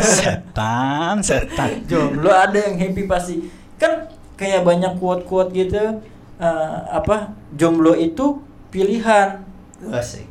setan 0.00 1.20
setan 1.20 1.84
Jomblo 1.84 2.32
ada 2.32 2.56
yang 2.56 2.80
happy 2.80 3.04
pasti. 3.04 3.52
Kan 3.76 4.08
kayak 4.34 4.64
banyak 4.64 4.96
quote-quote 4.98 5.52
gitu. 5.52 6.00
eh, 6.34 6.78
apa 6.90 7.30
jomblo 7.54 7.94
itu 7.94 8.42
pilihan 8.74 9.38
asik. 9.86 10.26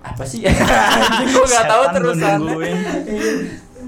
apa 0.00 0.24
sih 0.24 0.40
gua 1.30 1.44
nggak 1.44 1.66
tahu 1.68 1.82
Setan 1.84 1.92
gua 1.92 1.92
terusan 1.92 2.32
nungguin. 2.40 2.78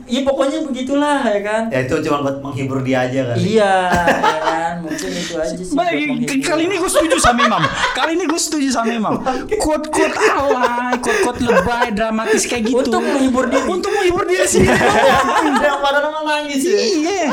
Iya 0.05 0.21
pokoknya 0.23 0.59
begitulah 0.65 1.21
ya 1.23 1.41
kan 1.41 1.63
Ya 1.69 1.79
itu 1.83 1.95
cuma 2.05 2.19
buat 2.21 2.37
menghibur 2.41 2.81
dia 2.81 3.05
aja 3.05 3.21
kan. 3.33 3.37
iya 3.37 3.75
ya 3.89 4.39
kan 4.41 4.75
mungkin 4.85 5.11
itu 5.11 5.35
aja 5.35 5.55
sih 5.57 5.75
Baik, 5.75 6.09
kali 6.43 6.63
ini 6.67 6.77
gue 6.77 6.91
setuju 6.91 7.17
sama 7.19 7.41
Imam. 7.45 7.63
Kali 7.93 8.11
ini 8.15 8.25
gue 8.25 8.41
setuju 8.41 8.69
sama 8.71 8.91
Imam. 8.91 9.15
Quote-quote 9.49 10.17
alay, 10.17 10.93
quote-quote 11.01 11.41
lebay, 11.41 11.87
dramatis 11.93 12.45
kayak 12.45 12.69
gitu. 12.69 12.79
Untuk 12.85 13.01
menghibur 13.01 13.45
diri. 13.49 13.65
Untuk 13.67 13.91
menghibur 13.91 14.25
diri 14.25 14.45
sendiri. 14.45 14.77
Yang 15.65 15.79
pada 15.81 15.99
nangis 16.01 16.63
ya. 16.63 16.77
iya. 16.77 17.27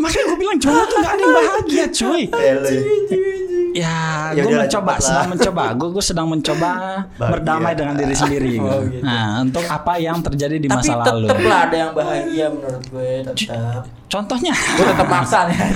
Makanya 0.00 0.24
gue 0.24 0.38
bilang 0.38 0.58
cowok 0.58 0.84
tuh 0.86 0.96
gak 0.98 1.12
ada 1.12 1.20
yang 1.20 1.34
bahagia, 1.36 1.84
cuy. 1.90 2.22
Pele. 2.26 2.74
Ya, 3.70 4.34
Ya 4.34 4.42
gue 4.42 4.50
mencoba, 4.50 4.92
lah. 4.92 4.98
sedang 4.98 5.30
mencoba. 5.30 5.64
Gue 5.78 5.88
gue 5.94 6.02
sedang 6.02 6.26
mencoba 6.26 6.70
Bahagia. 7.06 7.30
berdamai 7.30 7.72
dengan 7.72 7.94
diri 7.94 8.10
sendiri. 8.12 8.58
Oh, 8.58 8.82
gitu. 8.82 8.98
Nah, 9.00 9.38
untuk 9.40 9.62
apa 9.62 9.94
yang 9.94 10.18
terjadi 10.18 10.58
di 10.58 10.66
tapi 10.66 10.90
masa 10.90 11.06
lalu. 11.06 11.30
tetep 11.30 11.38
lah 11.46 11.60
ada 11.62 11.76
yang 11.78 11.92
bahagia 11.94 12.46
menurut 12.50 12.82
gue 12.82 13.10
tetap 13.22 13.86
Contohnya. 14.08 14.58
gue 14.58 14.84
tetap 14.84 15.06
maksa 15.06 15.38
nih 15.46 15.54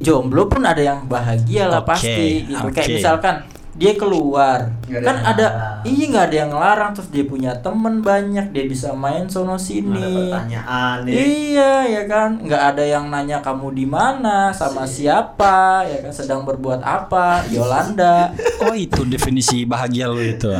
jomblo 0.00 0.48
pun 0.48 0.64
ada 0.64 0.80
yang 0.80 1.04
bahagia 1.04 1.68
lah 1.68 1.84
Oke, 1.84 1.88
pasti 1.92 2.48
gitu 2.48 2.66
kayak 2.72 2.86
oke. 2.86 2.96
misalkan 2.96 3.34
dia 3.80 3.96
keluar 3.96 4.76
ada 4.84 5.00
kan 5.00 5.16
ada 5.24 5.46
iya 5.88 6.04
nggak 6.04 6.24
ada 6.28 6.36
yang 6.36 6.50
ngelarang 6.52 6.90
terus 6.92 7.08
dia 7.08 7.24
punya 7.24 7.56
temen 7.56 8.04
banyak 8.04 8.52
dia 8.52 8.68
bisa 8.68 8.92
main 8.92 9.24
sono 9.24 9.56
Ada 9.56 9.58
sini 9.58 10.04
pertanyaan 10.28 10.96
nih. 11.08 11.14
Iya 11.16 11.72
ya 11.88 12.02
kan, 12.04 12.44
nggak 12.44 12.62
ada 12.70 12.84
yang 12.84 13.08
nanya 13.08 13.40
kamu 13.40 13.72
di 13.72 13.88
mana, 13.88 14.52
sama 14.52 14.84
siapa, 14.84 15.88
ya 15.88 16.04
kan 16.04 16.12
sedang 16.12 16.44
berbuat 16.44 16.84
apa, 16.84 17.48
Yolanda. 17.48 18.36
Oh, 18.60 18.76
itu 18.76 19.00
definisi 19.08 19.64
bahagia 19.64 20.12
lu 20.12 20.20
itu. 20.20 20.52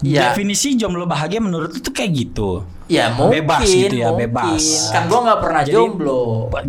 Ya. 0.00 0.32
Definisi 0.32 0.72
jomblo 0.74 1.04
bahagia 1.04 1.44
menurut 1.44 1.68
lu 1.68 1.78
tuh 1.78 1.92
kayak 1.92 2.10
gitu. 2.16 2.64
Ya 2.88 3.12
mungkin. 3.12 3.44
Bebas 3.44 3.60
gitu 3.64 3.96
ya, 4.00 4.08
mungkin. 4.12 4.32
bebas. 4.32 4.88
Kan 4.88 5.12
gua 5.12 5.20
nggak 5.28 5.40
pernah 5.44 5.62
Jadi- 5.64 5.76
jomblo. 5.76 6.48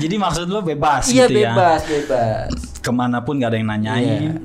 Jadi 0.00 0.14
maksud 0.16 0.48
lu 0.48 0.60
bebas 0.64 1.04
Iya 1.08 1.28
gitu 1.28 1.40
ya. 1.40 1.52
bebas, 1.52 1.80
bebas. 1.84 2.50
Ke 2.80 2.90
mana 2.90 3.20
pun 3.20 3.36
gak 3.36 3.50
ada 3.50 3.56
yang 3.56 3.68
nanyain. 3.68 4.40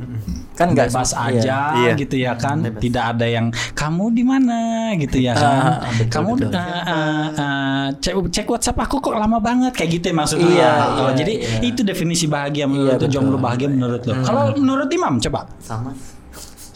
Kan 0.54 0.72
nggak 0.72 0.88
bebas 0.88 1.12
sem- 1.12 1.20
aja 1.20 1.76
Iya. 1.76 1.92
gitu 1.96 2.16
ya 2.16 2.32
kan 2.34 2.64
Bebas. 2.64 2.80
tidak 2.80 3.04
ada 3.12 3.28
yang 3.28 3.46
kamu 3.74 4.06
di 4.10 4.24
mana 4.24 4.60
gitu 4.96 5.20
ya 5.20 5.36
kan 5.36 5.84
Ah, 5.84 5.92
betul, 5.94 6.08
kamu 6.10 6.32
betul. 6.34 6.52
eh, 6.54 6.64
eh, 6.88 7.26
eh, 7.36 7.86
cek 7.94 8.14
cek 8.32 8.48
WhatsApp 8.48 8.80
aku 8.80 8.96
kok 9.00 9.12
lama 9.14 9.36
banget 9.38 9.76
kayak 9.76 9.92
gitu 9.94 10.06
ya 10.08 10.16
maksudnya 10.16 10.48
Iya, 10.48 10.72
Oh, 10.72 10.88
iya, 10.96 11.08
jadi 11.14 11.34
iya. 11.36 11.60
itu 11.62 11.84
definisi 11.84 12.26
bahagia 12.26 12.66
menurut 12.66 12.96
Iya, 12.98 13.12
jomblo 13.12 13.36
bahagia 13.38 13.68
menurut 13.68 14.00
lu 14.02 14.16
Hmm. 14.16 14.24
kalau 14.24 14.56
menurut 14.56 14.88
Imam 14.90 15.20
coba 15.20 15.44
sama 15.60 15.92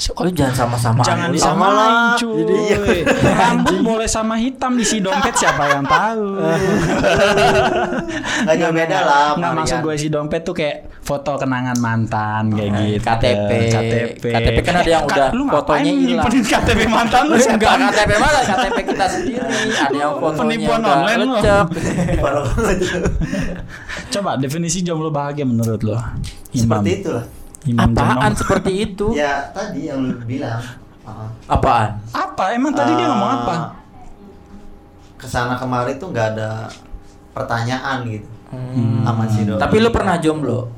Oh, 0.10 0.24
jangan 0.25 0.56
sama-sama. 0.56 1.03
jangan 1.03 1.27
disamain 1.27 1.75
lah. 1.75 2.15
cuy 2.15 2.39
Jadi, 2.39 2.56
iya. 2.65 2.77
rambut 3.29 3.77
boleh 3.82 4.08
sama 4.08 4.36
hitam 4.36 4.72
isi 4.75 4.98
dompet 4.98 5.36
siapa 5.36 5.60
yang 5.70 5.84
tahu 5.84 6.39
nggak 8.44 8.56
jauh 8.56 8.72
beda 8.72 9.00
lah 9.01 9.25
Marian. 9.36 9.60
maksud 9.60 9.77
gue 9.82 9.94
isi 9.94 10.08
dompet 10.08 10.41
tuh 10.41 10.53
kayak 10.53 10.88
foto 11.00 11.36
kenangan 11.36 11.75
mantan 11.77 12.48
kayak 12.50 12.72
Hmm, 12.72 12.86
gitu 12.88 13.03
KTP. 13.03 13.51
KTP 13.68 14.24
KTP 14.25 14.58
kan 14.62 14.75
ada 14.77 14.88
yang 14.89 15.03
udah 15.03 15.27
lu 15.29 15.44
fotonya 15.46 15.91
hilang. 15.91 16.08
nyimpenin 16.24 16.44
KTP 16.46 16.79
mantan 16.88 17.22
lu 17.22 17.34
Enggak 17.34 17.60
setan 17.60 17.79
KTP 17.86 18.12
mana? 18.15 18.39
KTP 18.41 18.77
kita 18.86 19.06
sendiri. 19.06 19.39
Ada 19.75 19.98
yang 19.98 20.13
fotonya 20.15 20.39
Penipuan 20.39 20.79
online 20.82 21.20
lo. 21.20 21.36
banget. 21.36 21.68
Coba 24.10 24.32
definisi 24.38 24.79
jomblo 24.79 25.10
bahagia 25.10 25.44
menurut 25.44 25.82
lo. 25.82 25.98
Seperti 26.50 26.91
itulah 26.96 27.25
Imam 27.69 27.85
Apaan 27.88 28.17
Jonom. 28.27 28.33
seperti 28.35 28.71
itu? 28.79 29.05
ya 29.13 29.49
tadi 29.49 29.85
yang 29.85 30.01
lu 30.01 30.17
bilang 30.23 30.57
uh, 31.03 31.29
Apaan? 31.45 32.01
Apa? 32.09 32.51
Emang 32.51 32.73
tadi 32.73 32.91
dia 32.91 33.05
eh, 33.05 33.09
ngomong 33.09 33.31
apa? 33.39 33.55
ke 35.15 35.27
sana 35.27 35.53
kemari 35.53 35.95
tuh 35.95 36.09
nggak 36.09 36.27
ada 36.33 36.71
pertanyaan 37.31 38.03
gitu 38.05 38.29
Hmm. 38.49 39.05
sama 39.05 39.29
si 39.29 39.45
Doi. 39.45 39.61
Tapi 39.61 39.77
lu 39.77 39.93
pernah 39.93 40.17
jomblo? 40.17 40.73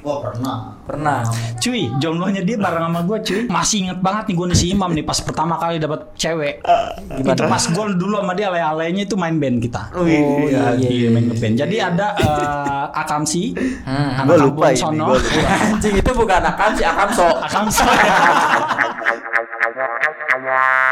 Wah 0.00 0.22
pernah 0.22 0.77
Pernah. 0.88 1.20
Cuy, 1.60 1.92
jomblonya 2.00 2.40
dia 2.40 2.56
bareng 2.56 2.88
sama 2.88 3.00
gue 3.04 3.18
cuy. 3.20 3.40
Masih 3.44 3.76
inget 3.84 4.00
banget 4.00 4.32
nih 4.32 4.34
gue 4.40 4.46
nih 4.48 4.56
si 4.56 4.66
Imam 4.72 4.88
nih 4.88 5.04
pas 5.04 5.20
pertama 5.20 5.60
kali 5.60 5.76
dapat 5.76 6.00
cewek. 6.16 6.64
Itu 7.12 7.44
pas 7.44 7.60
gue 7.60 7.84
dulu 7.92 8.24
sama 8.24 8.32
dia 8.32 8.48
ale-alenya 8.48 9.04
itu 9.04 9.12
main 9.12 9.36
band 9.36 9.60
kita. 9.60 9.92
Oh, 9.92 10.08
iya. 10.08 10.72
iya, 10.72 10.88
Iya, 10.88 11.08
main 11.12 11.28
band. 11.28 11.54
Jadi 11.60 11.76
ada 11.76 12.16
eh, 12.16 12.84
Akamsi, 12.96 13.52
Hmm. 13.84 14.24
anak 14.24 14.48
lupa 14.48 14.72
ini, 14.72 14.80
sono. 14.80 15.12
Anjing 15.76 16.00
itu 16.00 16.10
bukan. 16.16 16.40
Akamsi. 16.40 16.82
Ntar 16.88 17.08
dulu, 17.12 17.36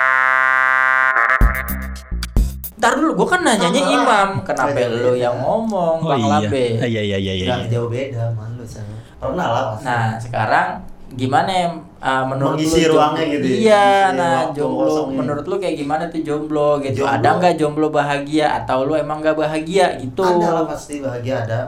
gua 3.17 3.27
kan 3.27 3.41
nanyanya 3.43 3.81
Sama. 3.81 3.95
Imam. 3.97 4.29
Kenapa 4.43 4.69
Beda-beda. 4.71 5.03
lu 5.03 5.13
yang 5.15 5.37
ngomong, 5.37 5.97
Oh 5.99 6.09
Bang 6.09 6.21
iya. 6.21 6.31
Labe? 6.39 6.65
Iya 6.79 7.03
iya 7.03 7.17
iya 7.17 7.35
iya. 7.35 7.55
nggak 7.57 7.71
jauh 7.71 7.89
beda 7.89 8.23
man 8.31 8.51
lu 8.53 8.63
sama 8.63 8.95
pernah 9.17 9.47
lah 9.49 9.65
pasti 9.73 9.85
Nah, 9.85 10.07
sekarang 10.17 10.69
gimana 11.09 11.49
ya 11.49 11.67
uh, 11.97 12.25
menurut 12.27 12.59
Mengisi 12.59 12.83
lu 12.83 12.93
ruangnya 12.93 13.23
jomblo- 13.23 13.33
gitu 13.33 13.47
ya, 13.47 13.57
Iya, 13.57 13.87
mengisi 13.87 14.19
nah 14.19 14.37
jomblo 14.53 14.85
kosongnya. 14.85 15.17
menurut 15.17 15.45
lu 15.45 15.57
kayak 15.57 15.77
gimana 15.77 16.03
tuh 16.07 16.21
jomblo 16.21 16.69
gitu? 16.79 16.97
Jomblo. 16.99 17.15
Ada 17.15 17.29
nggak 17.33 17.55
jomblo 17.57 17.87
bahagia 17.89 18.47
atau 18.55 18.79
lu 18.83 18.93
emang 18.93 19.19
nggak 19.19 19.37
bahagia 19.37 19.87
gitu? 19.97 20.21
ada 20.21 20.49
lah 20.53 20.65
pasti 20.67 20.99
bahagia 20.99 21.35
ada 21.41 21.61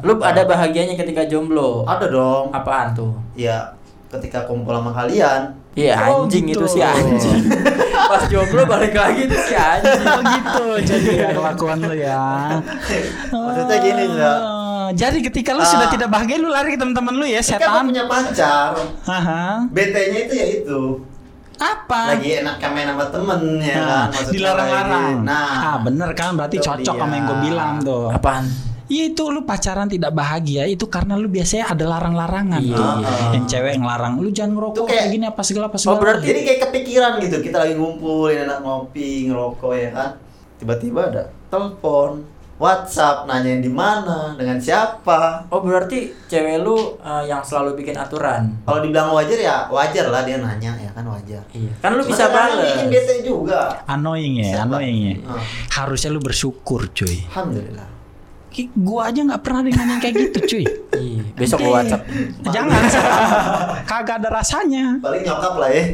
Lu 0.00 0.12
ada 0.18 0.42
bahagianya 0.44 0.94
ketika 0.94 1.24
jomblo? 1.24 1.82
ada 1.84 2.06
dong 2.06 2.50
Apaan 2.50 2.92
tuh? 2.92 3.14
ya 3.32 3.62
ketika 4.08 4.42
kumpul 4.42 4.74
sama 4.74 4.90
kalian 4.92 5.54
Iya 5.72 5.94
Oh, 6.08 6.26
anjing 6.26 6.44
gitu. 6.46 6.66
itu 6.66 6.66
si 6.68 6.80
anjing. 6.80 7.46
Pas 8.10 8.26
jomblo 8.26 8.62
balik 8.64 8.90
lagi 8.92 9.22
tuh 9.24 9.38
si 9.40 9.54
anjing. 9.54 10.02
Oh 10.02 10.20
gitu 10.20 10.64
jadi 10.84 11.10
ya 11.16 11.28
kelakuan 11.30 11.78
lu 11.78 11.94
ya. 11.94 12.22
Maksudnya 13.32 13.76
gini. 13.78 14.04
Oh, 14.18 14.88
Jadi 14.90 15.22
ketika 15.22 15.54
lu 15.54 15.62
Ah. 15.62 15.68
sudah 15.68 15.86
tidak 15.86 16.08
bahagia 16.08 16.36
lu 16.36 16.48
lari 16.48 16.74
ke 16.74 16.78
teman-teman 16.78 17.14
lu 17.14 17.22
ya 17.22 17.38
kan 17.38 17.46
setan. 17.54 17.82
punya 17.86 18.04
pacar 18.04 18.74
Haha. 19.04 19.62
BT-nya 19.68 20.18
itu 20.20 20.34
ya 20.34 20.46
itu 20.56 20.80
Apa? 21.56 22.16
lagi 22.16 22.40
enak 22.40 22.58
main 22.66 22.88
sama 22.88 23.04
temen 23.06 23.40
ya 23.60 23.76
Nah, 23.76 24.04
kan 24.08 24.24
dilarang-larang. 24.26 25.22
nah 25.22 25.46
ah 25.68 25.76
bener 25.78 26.10
kan 26.10 26.34
berarti 26.34 26.56
Itu 26.56 26.66
cocok 26.66 26.82
dia. 26.88 26.98
sama 26.98 27.14
yang 27.14 27.24
gue 27.24 27.38
bilang 27.44 27.70
tuh. 27.80 28.10
Apaan? 28.10 28.44
Iya 28.90 29.04
itu 29.08 29.22
lu 29.24 29.40
pacaran 29.42 29.86
tidak 29.86 30.10
bahagia 30.10 30.66
itu 30.66 30.82
karena 30.84 31.14
lu 31.14 31.26
biasanya 31.26 31.70
ada 31.70 31.84
larang-larangan 31.88 32.58
Iya, 32.58 32.74
tuh. 32.74 32.90
iya. 32.98 33.10
Yang 33.32 33.44
cewek 33.48 33.74
ngelarang 33.78 34.14
lu 34.18 34.28
jangan 34.28 34.52
ngerokok 34.52 34.82
kayak, 34.82 34.90
kayak- 34.90 35.10
gini 35.10 35.24
apa 35.24 35.42
segala 35.42 35.64
apa 35.64 35.76
Oh, 35.76 35.80
segala. 35.80 36.00
berarti- 36.00 36.26
jadi 36.26 36.40
kayak 36.42 36.60
kepikiran 36.60 37.12
gitu 37.20 37.36
kita 37.40 37.56
lagi 37.60 37.74
ngumpul 37.74 38.26
enak 38.26 38.58
ngopi 38.58 39.08
ngerokok 39.24 39.72
ya 39.72 39.90
kan 39.90 40.10
tiba-tiba 40.56 41.00
ada 41.06 41.22
telepon 41.48 42.26
WhatsApp 42.60 43.24
nanyain 43.24 43.58
di 43.58 43.70
mana 43.70 44.34
dengan 44.34 44.58
siapa 44.58 45.46
Oh 45.48 45.60
berarti 45.60 46.12
cewek 46.26 46.58
lu 46.58 46.76
uh, 46.98 47.22
yang 47.22 47.40
selalu 47.40 47.72
bikin 47.74 47.94
aturan. 47.94 48.52
kalau 48.60 48.82
dibilang 48.82 49.08
wajar 49.10 49.38
ya 49.38 49.56
wajar 49.66 50.10
lah 50.10 50.20
dia 50.20 50.36
nanya 50.36 50.74
ya 50.74 50.90
kan 50.90 51.06
wajar 51.06 51.40
Iya. 51.54 51.72
Kan 51.78 51.94
lu 51.94 52.02
Cuma 52.02 52.10
bisa 52.10 52.26
bales. 52.28 52.74
bikin 52.74 52.86
bete 52.90 53.14
juga 53.22 53.80
annoying 53.86 54.34
ya, 54.36 54.60
Siapa? 54.60 54.76
annoying 54.76 54.98
ya. 55.00 55.14
Ah. 55.24 55.40
Harusnya 55.78 56.10
lu 56.10 56.18
bersyukur 56.18 56.90
cuy. 56.90 57.22
alhamdulillah 57.30 57.99
Gua 58.74 59.08
aja 59.08 59.20
nggak 59.22 59.40
pernah 59.40 59.62
ada 59.62 59.68
yang 59.70 59.78
nanya 59.78 59.96
kayak 59.98 60.14
gitu 60.18 60.38
cuy. 60.46 60.64
Iya. 60.92 61.22
Besok 61.38 61.58
gua 61.62 61.72
WhatsApp. 61.80 62.02
Jangan, 62.44 62.82
kagak 63.90 64.16
ada 64.20 64.28
rasanya. 64.28 64.84
paling 64.98 65.22
nyokap 65.22 65.54
lah 65.56 65.70
ya 65.70 65.84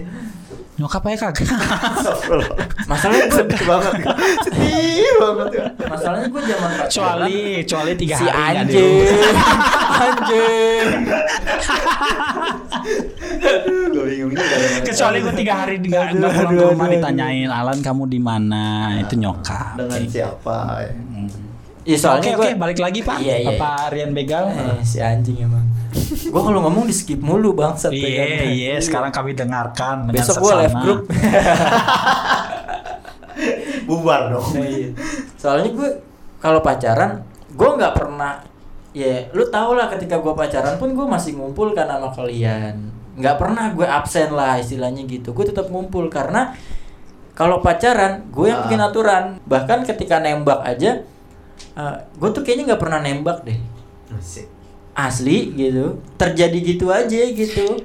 Nyokap 0.77 1.09
aja 1.09 1.33
kagak. 1.33 1.49
Masalahnya 2.85 3.25
gua 3.29 3.39
sedih 3.41 3.63
banget 3.65 3.93
sedih 4.45 5.09
banget 5.17 5.49
ya 5.49 5.65
masalahnya 5.89 6.29
gua 6.29 6.43
zaman 6.45 6.69
pacaran. 6.69 6.85
Kecuali, 6.93 7.41
kecuali 7.65 7.93
tiga 7.97 8.17
si 8.17 8.27
hari 8.29 8.57
anjing. 8.61 9.05
anjing. 10.05 10.87
gue 13.89 14.05
bingung 14.05 14.33
ya. 14.37 14.45
Kecuali 14.85 15.17
gue 15.25 15.35
tiga 15.35 15.55
hari 15.65 15.75
nggak 15.81 16.05
nggak 16.13 16.31
pulang 16.37 16.53
ke 16.53 16.65
rumah 16.69 16.89
ditanyain 16.93 17.49
Alan 17.49 17.79
kamu 17.81 18.05
di 18.07 18.21
mana 18.21 18.65
itu 19.01 19.15
nyokap. 19.17 19.81
dengan 19.81 20.03
siapa 20.05 20.57
ya. 20.85 20.93
Iya 21.87 21.97
soalnya 22.03 22.35
Oke 22.35 22.35
oke 22.35 22.51
gua 22.51 22.61
balik 22.67 22.79
lagi 22.83 23.01
pak. 23.07 23.23
Iya, 23.23 23.47
iya. 23.47 23.49
Bapak 23.55 23.95
Rian 23.95 24.11
Begal. 24.11 24.51
Eh, 24.51 24.83
si 24.83 24.99
anjing 24.99 25.39
emang. 25.39 25.63
gua 26.29 26.43
kalau 26.45 26.61
ngomong 26.67 26.85
di 26.85 26.93
skip 26.93 27.23
mulu 27.23 27.57
ya 27.57 27.73
Iya 27.89 28.25
kan? 28.27 28.47
iya 28.53 28.75
sekarang 28.83 29.11
kami 29.15 29.33
dengarkan 29.33 30.13
Besok 30.13 30.45
gua 30.45 30.67
live 30.67 30.77
group. 30.83 31.01
bubar 33.87 34.35
dong 34.35 34.45
Nah, 34.59 34.67
iya. 34.67 34.91
Soalnya 35.39 35.71
gue 35.73 35.91
kalau 36.43 36.61
pacaran, 36.61 37.23
gue 37.55 37.71
nggak 37.79 37.95
pernah 37.95 38.43
ya 38.97 39.29
lu 39.37 39.45
tau 39.53 39.77
lah 39.77 39.93
ketika 39.93 40.17
gue 40.21 40.33
pacaran 40.33 40.81
pun 40.81 40.97
gue 40.97 41.07
masih 41.07 41.37
ngumpul 41.37 41.77
kan 41.77 41.85
sama 41.85 42.09
kalian 42.17 42.89
nggak 43.13 43.37
pernah 43.37 43.69
gue 43.77 43.85
absen 43.85 44.33
lah 44.33 44.57
istilahnya 44.57 45.05
gitu 45.05 45.37
gue 45.37 45.45
tetap 45.45 45.69
ngumpul 45.69 46.09
karena 46.09 46.57
kalau 47.37 47.61
pacaran 47.61 48.25
gue 48.33 48.49
yang 48.49 48.65
bikin 48.65 48.81
aturan 48.81 49.37
bahkan 49.45 49.85
ketika 49.85 50.17
nembak 50.17 50.65
aja 50.65 51.05
gue 52.13 52.29
tuh 52.31 52.41
kayaknya 52.41 52.73
nggak 52.73 52.83
pernah 52.83 53.01
nembak 53.01 53.39
deh 53.43 53.59
Asik. 54.09 54.47
asli 54.93 55.53
gitu 55.53 56.01
terjadi 56.17 56.57
gitu 56.57 56.89
aja 56.89 57.21
gitu 57.29 57.85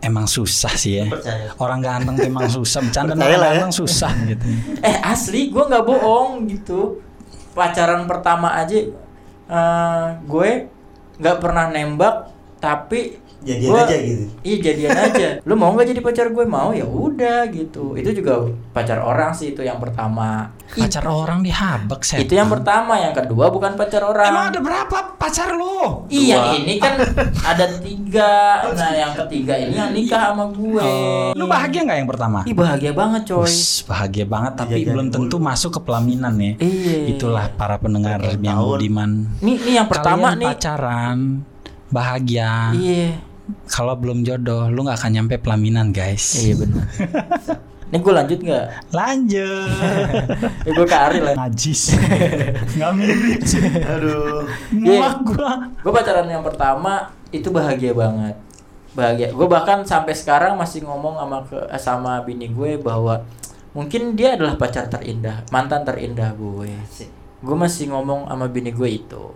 Emang 0.00 0.26
susah 0.26 0.74
sih 0.74 0.98
ya. 0.98 1.06
percaya 1.06 1.54
Orang 1.56 1.78
ganteng 1.78 2.18
emang 2.18 2.50
susah. 2.50 2.82
Bercanda 2.82 3.14
orang 3.14 3.30
ya. 3.30 3.38
ganteng 3.54 3.70
susah 3.72 4.10
gitu. 4.26 4.42
eh 4.80 4.96
asli 4.98 5.48
gue 5.48 5.62
nggak 5.62 5.84
bohong 5.84 6.48
gitu 6.48 6.98
pacaran 7.52 8.04
pertama 8.04 8.54
aja 8.54 8.74
eh, 9.46 10.06
gue 10.18 10.50
nggak 11.16 11.38
pernah 11.38 11.66
nembak 11.68 12.30
tapi 12.58 13.22
Jadian 13.38 13.70
gua- 13.70 13.86
aja 13.86 13.96
gitu. 13.96 14.24
iya 14.42 14.56
jadian 14.60 14.90
aja 14.92 15.28
lu 15.48 15.54
mau 15.54 15.70
nggak 15.70 15.88
jadi 15.88 16.00
pacar 16.00 16.26
gue 16.28 16.42
mau 16.42 16.70
ya 16.70 16.82
udah 16.82 17.46
gitu 17.48 17.94
itu 17.94 18.10
juga 18.12 18.44
pacar 18.70 18.98
orang 18.98 19.30
sih 19.30 19.50
itu 19.50 19.62
yang 19.62 19.78
pertama 19.78 20.50
Pacar 20.68 21.00
orang 21.02 21.40
dihabek 21.40 22.04
setan. 22.04 22.20
itu 22.20 22.34
yang 22.34 22.44
pertama 22.46 22.92
yang 22.94 23.14
kedua 23.14 23.48
bukan 23.48 23.72
pacar 23.72 24.04
orang 24.04 24.28
Emang 24.28 24.46
ada 24.48 24.60
berapa 24.60 24.96
pacar 25.16 25.56
lu? 25.56 26.04
Iya 26.08 26.36
Dua. 26.36 26.52
ini 26.56 26.74
kan 26.76 26.92
ada 27.40 27.64
tiga 27.78 28.60
Nah 28.68 28.92
yang 28.92 29.16
ketiga 29.16 29.56
ini 29.56 29.72
yang 29.72 29.90
nikah 29.90 30.28
sama 30.28 30.44
gue 30.50 30.84
Oh, 30.84 31.32
lu 31.32 31.48
bahagia 31.48 31.88
nggak 31.88 31.98
yang 31.98 32.10
pertama? 32.10 32.38
Ih 32.42 32.52
bahagia 32.52 32.92
banget 32.92 33.22
coy 33.24 33.48
Wis, 33.48 33.80
bahagia 33.82 34.26
banget 34.26 34.52
tapi 34.56 34.70
Dijajanin 34.76 34.92
belum 34.92 35.06
tentu 35.08 35.36
mulu. 35.36 35.48
masuk 35.48 35.70
ke 35.72 35.80
pelaminan 35.80 36.34
ya. 36.36 36.52
Iya 36.58 36.96
Itulah 37.08 37.46
para 37.50 37.76
pendengar 37.78 38.20
yang 38.36 38.60
budiman. 38.60 39.10
Nih, 39.40 39.56
nih 39.56 39.74
yang 39.74 39.88
pertama 39.88 40.26
Kalian 40.28 40.36
nih 40.36 40.48
pacaran 40.48 41.18
bahagia. 41.88 42.52
Iya 42.74 43.08
Kalau 43.68 43.94
belum 43.96 44.24
jodoh, 44.24 44.68
lu 44.68 44.84
nggak 44.84 44.98
akan 45.00 45.12
nyampe 45.16 45.40
pelaminan, 45.40 45.92
guys. 45.92 46.36
Iya 46.40 46.54
benar. 46.60 46.84
Ini 47.88 48.04
gue 48.04 48.12
lanjut 48.12 48.38
nggak? 48.44 48.66
Lanjut. 48.92 49.68
Ya 50.68 50.70
gue 50.76 50.86
ke 50.86 50.96
Ari 50.96 51.18
lah. 51.24 51.34
Najis. 51.40 51.96
Nggak 52.76 52.92
mirip 53.00 53.40
sih. 53.48 53.64
Aduh. 53.64 54.44
Muak 54.76 55.24
gua. 55.24 55.72
Gue 55.80 55.92
pacaran 55.96 56.28
yang 56.28 56.44
pertama 56.44 57.08
itu 57.32 57.48
bahagia 57.48 57.96
banget. 57.96 58.36
bahagia 58.92 59.30
gue 59.30 59.46
bahkan 59.46 59.86
sampai 59.86 60.10
sekarang 60.10 60.58
masih 60.58 60.82
ngomong 60.82 61.22
sama 61.22 61.38
ke 61.46 61.58
eh, 61.70 61.78
sama 61.78 62.18
bini 62.26 62.50
gue 62.50 62.82
bahwa 62.82 63.22
mungkin 63.70 64.18
dia 64.18 64.34
adalah 64.34 64.58
pacar 64.58 64.90
terindah 64.90 65.46
mantan 65.54 65.86
terindah 65.86 66.34
gue 66.34 66.72
gue 67.38 67.56
masih 67.56 67.94
ngomong 67.94 68.26
sama 68.26 68.50
bini 68.50 68.74
gue 68.74 68.88
itu 68.90 69.30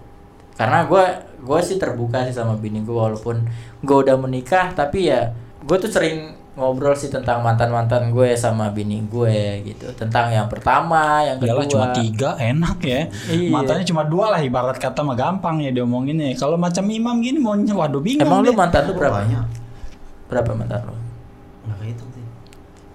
karena 0.57 0.85
gue 0.85 1.05
gue 1.43 1.61
sih 1.65 1.77
terbuka 1.81 2.23
sih 2.29 2.35
sama 2.37 2.55
bini 2.55 2.85
gue 2.85 2.95
walaupun 2.95 3.47
gue 3.83 3.97
udah 3.97 4.17
menikah 4.21 4.71
tapi 4.77 5.11
ya 5.11 5.33
gue 5.63 5.77
tuh 5.79 5.91
sering 5.91 6.43
ngobrol 6.53 6.93
sih 6.93 7.09
tentang 7.09 7.41
mantan 7.41 7.73
mantan 7.73 8.13
gue 8.13 8.37
sama 8.37 8.69
bini 8.69 9.01
gue 9.09 9.65
gitu 9.65 9.89
tentang 9.97 10.29
yang 10.29 10.53
pertama 10.53 11.25
yang 11.25 11.41
kedua 11.41 11.65
Iyalah 11.65 11.69
cuma 11.73 11.87
tiga 11.97 12.31
enak 12.37 12.77
ya. 12.85 13.09
Iya. 13.33 13.49
Matanya 13.49 13.85
cuma 13.89 14.05
dua 14.05 14.37
lah 14.37 14.41
ibarat 14.45 14.77
kata 14.77 15.01
mah 15.01 15.17
gampang 15.17 15.65
ya 15.65 15.73
diomonginnya. 15.73 16.37
Kalau 16.37 16.61
macam 16.61 16.85
imam 16.85 17.25
gini 17.25 17.41
mau 17.41 17.57
waduh 17.57 18.05
bingung. 18.05 18.29
emang 18.29 18.45
lu 18.45 18.53
deh. 18.53 18.57
mantan 18.57 18.85
lu 18.85 18.93
berapa 18.93 19.25
Banyak. 19.25 19.47
berapa 20.29 20.51
mantan 20.53 20.81
lu 20.85 20.95
Nggak 21.65 21.77
kehitung 21.81 22.11
sih. 22.13 22.22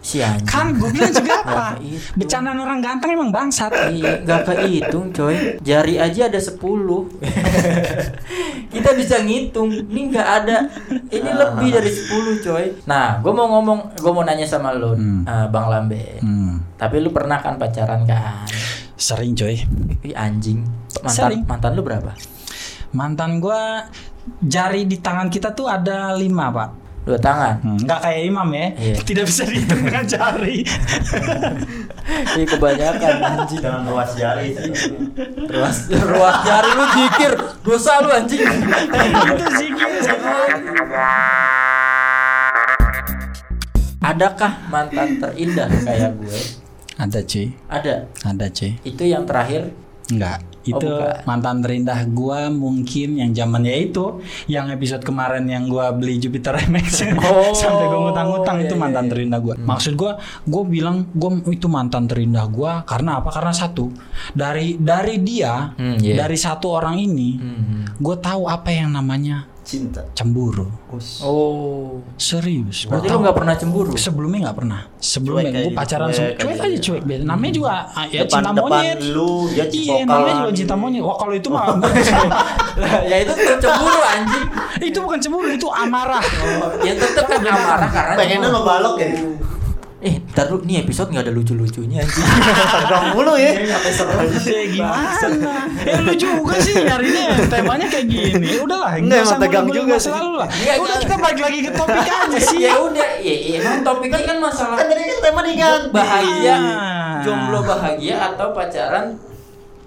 Si 0.08 0.24
anjing 0.24 0.48
Kan 0.48 0.72
gue 0.74 0.88
bilang 0.88 1.12
juga 1.12 1.34
apa? 1.44 1.76
Bercandaan 2.16 2.56
orang 2.56 2.80
ganteng 2.80 3.12
emang 3.12 3.28
bangsat. 3.28 3.92
Iya, 3.92 4.24
nggak 4.24 4.40
kehitung 4.46 5.12
coy. 5.12 5.60
Jari 5.60 5.98
aja 5.98 6.26
ada 6.26 6.40
10 6.40 6.56
Kita 8.68 8.90
bisa 8.94 9.16
ngitung. 9.20 9.68
Ini 9.70 10.00
nggak 10.08 10.28
ada. 10.40 10.56
Ini 11.08 11.30
lebih 11.30 11.68
dari 11.74 11.90
10 11.90 12.40
coy. 12.40 12.64
Nah, 12.86 13.20
gue 13.20 13.30
mau 13.30 13.46
ngomong, 13.50 13.96
gue 13.96 14.10
mau 14.10 14.24
nanya 14.24 14.44
sama 14.44 14.72
lu, 14.72 14.94
Hmm. 14.94 15.22
eh, 15.24 15.46
Bang 15.48 15.68
Lambe. 15.68 16.18
Hmm. 16.20 16.60
Tapi 16.74 16.96
lu 16.98 17.10
pernah 17.12 17.38
kan 17.38 17.58
pacaran 17.58 18.02
kan? 18.04 18.44
Sering 18.96 19.34
coy. 19.34 19.56
Ih 20.02 20.14
anjing. 20.16 20.64
Mantan 20.98 21.12
Sering. 21.12 21.42
mantan 21.44 21.72
lu 21.74 21.82
berapa? 21.82 22.10
Mantan 22.90 23.38
gua 23.38 23.84
jari 24.40 24.84
di 24.84 24.98
tangan 24.98 25.28
kita 25.28 25.52
tuh 25.52 25.66
ada 25.66 26.12
lima 26.14 26.50
pak. 26.50 26.70
Dua 27.08 27.16
tangan. 27.16 27.56
Hmm, 27.64 27.80
nggak 27.88 28.00
kayak 28.04 28.22
imam 28.28 28.50
ya. 28.52 28.68
Iya. 28.76 28.96
Tidak 29.08 29.24
bisa 29.24 29.48
dihitung 29.48 29.82
dengan 29.88 30.04
jari. 30.04 30.58
Ini 32.36 32.44
kebanyakan 32.44 33.16
anjing. 33.24 33.60
Jangan 33.64 33.82
ruas 33.88 34.12
jari. 34.20 34.52
Ruas 35.48 35.78
ruas 35.88 36.36
jari 36.44 36.70
lu 36.76 36.86
jikir. 36.92 37.34
Dosa 37.64 38.04
lu 38.04 38.12
anjing. 38.12 38.44
itu 38.44 39.46
sih 39.56 39.70
Adakah 44.04 44.52
mantan 44.68 45.24
terindah 45.24 45.68
kayak 45.88 46.12
gue? 46.20 46.40
Ada 47.00 47.20
cuy. 47.24 47.48
Ada. 47.72 47.96
Ada 48.28 48.46
cuy. 48.52 48.72
Itu 48.84 49.04
yang 49.08 49.24
terakhir 49.24 49.72
Enggak, 50.08 50.40
Oh, 50.68 50.72
itu 50.76 50.90
bukan. 50.90 51.24
mantan 51.24 51.58
terindah 51.60 52.00
gua 52.08 52.40
mungkin 52.48 53.10
yang 53.16 53.32
zamannya 53.32 53.76
itu 53.84 54.20
yang 54.46 54.68
episode 54.68 55.02
kemarin 55.02 55.46
yang 55.46 55.66
gua 55.66 55.92
beli 55.92 56.18
Jupiter 56.18 56.60
MX 56.68 57.16
Oh, 57.20 57.52
sampai 57.52 57.86
gua 57.86 58.00
ngutang-ngutang 58.06 58.58
iya, 58.58 58.66
itu 58.66 58.74
iya, 58.74 58.82
mantan 58.82 59.04
iya. 59.04 59.12
terindah 59.12 59.40
gua. 59.40 59.56
Maksud 59.56 59.94
gua 59.94 60.12
gua 60.44 60.64
bilang 60.64 60.98
gua 61.12 61.30
itu 61.48 61.68
mantan 61.68 62.06
terindah 62.06 62.46
gua 62.48 62.84
karena 62.84 63.18
apa? 63.18 63.30
Karena 63.30 63.52
satu, 63.52 63.92
dari 64.32 64.76
dari 64.76 65.20
dia, 65.20 65.72
Hmm, 65.74 65.98
iya. 66.00 66.20
dari 66.20 66.36
satu 66.36 66.72
orang 66.72 66.98
ini, 66.98 67.30
Hmm. 67.38 67.82
gua 67.98 68.16
tahu 68.16 68.46
apa 68.46 68.70
yang 68.70 68.92
namanya 68.92 69.46
Cinta. 69.68 70.00
cemburu. 70.16 70.64
Oh. 71.20 72.00
Serius. 72.16 72.88
Berarti 72.88 73.06
lu 73.06 73.12
tahu. 73.12 73.22
nggak 73.22 73.36
pernah 73.36 73.54
cemburu? 73.54 73.92
Sebelumnya 73.94 74.40
nggak 74.48 74.58
pernah. 74.58 74.80
Sebelumnya 74.98 75.44
Cuek 75.46 75.60
gue 75.60 75.76
pacaran 75.76 76.08
cuek 76.08 76.16
sama 76.16 76.40
cuek 76.40 76.56
aja. 76.64 76.80
cuek 76.82 77.02
biasa. 77.04 77.24
Namanya 77.26 77.52
juga 77.52 77.72
ah, 77.86 78.06
ya 78.06 78.22
Depan- 78.24 78.32
cinta 78.32 78.52
depan 78.54 78.72
monyet. 78.72 78.98
lu, 79.10 79.30
dia 79.50 79.66
Iya, 79.68 79.96
namanya 80.02 80.34
juga 80.40 80.52
cinta 80.56 80.76
monyet. 80.76 81.04
Wah 81.04 81.16
kalau 81.16 81.34
itu 81.34 81.50
mah 81.50 81.64
ya 83.12 83.16
itu 83.20 83.32
tuh 83.34 83.58
cemburu 83.60 84.00
anjing. 84.02 84.46
itu 84.80 84.98
bukan 84.98 85.20
cemburu, 85.20 85.48
itu 85.50 85.68
amarah. 85.68 86.24
ya 86.80 86.94
tetep 86.94 87.26
kan 87.26 87.42
amarah 87.44 87.90
karena 87.90 88.16
Pengennya 88.16 88.50
ngebalok 88.50 88.96
ya. 88.98 89.10
Eh, 89.98 90.22
ntar 90.30 90.46
lu 90.48 90.62
nih 90.62 90.86
episode 90.86 91.10
nggak 91.10 91.26
ada 91.26 91.34
lucu-lucunya 91.34 92.00
anjing. 92.00 92.22
Tegang 92.78 93.06
mulu 93.12 93.34
ya. 93.34 93.50
Ya 93.58 94.62
gimana? 94.70 95.10
Ya 95.82 95.98
lu 96.00 96.14
juga 96.14 96.54
sih 96.58 96.78
nyarinya 96.78 97.34
temanya 97.50 97.90
kayak 97.90 98.06
gini. 98.06 98.46
Ya 98.48 98.62
Udahlah, 98.62 98.94
Enggak, 98.96 99.26
usah 99.26 99.38
tegang 99.38 99.66
juga 99.66 99.98
sih. 99.98 100.14
lalu 100.14 100.38
lah. 100.38 100.48
Enggak, 100.48 100.76
Udah 100.76 100.86
enggak. 100.86 101.02
kita 101.02 101.16
balik 101.18 101.42
lagi 101.42 101.60
ke 101.60 101.72
topik 101.74 102.06
aja 102.14 102.40
sih. 102.40 102.60
ya 102.62 102.74
udah, 102.78 103.10
ya, 103.18 103.34
ya 103.34 103.56
emang 103.60 103.82
topiknya 103.82 104.22
kan 104.22 104.38
masalah 104.38 104.76
Kan 104.78 104.86
tadi 104.86 105.02
kan 105.04 105.18
tema 105.20 105.42
diganti. 105.42 105.90
bahagia, 105.90 106.56
Ah. 106.58 107.18
jomblo 107.26 107.60
bahagia 107.66 108.16
atau 108.24 108.48
pacaran 108.54 109.06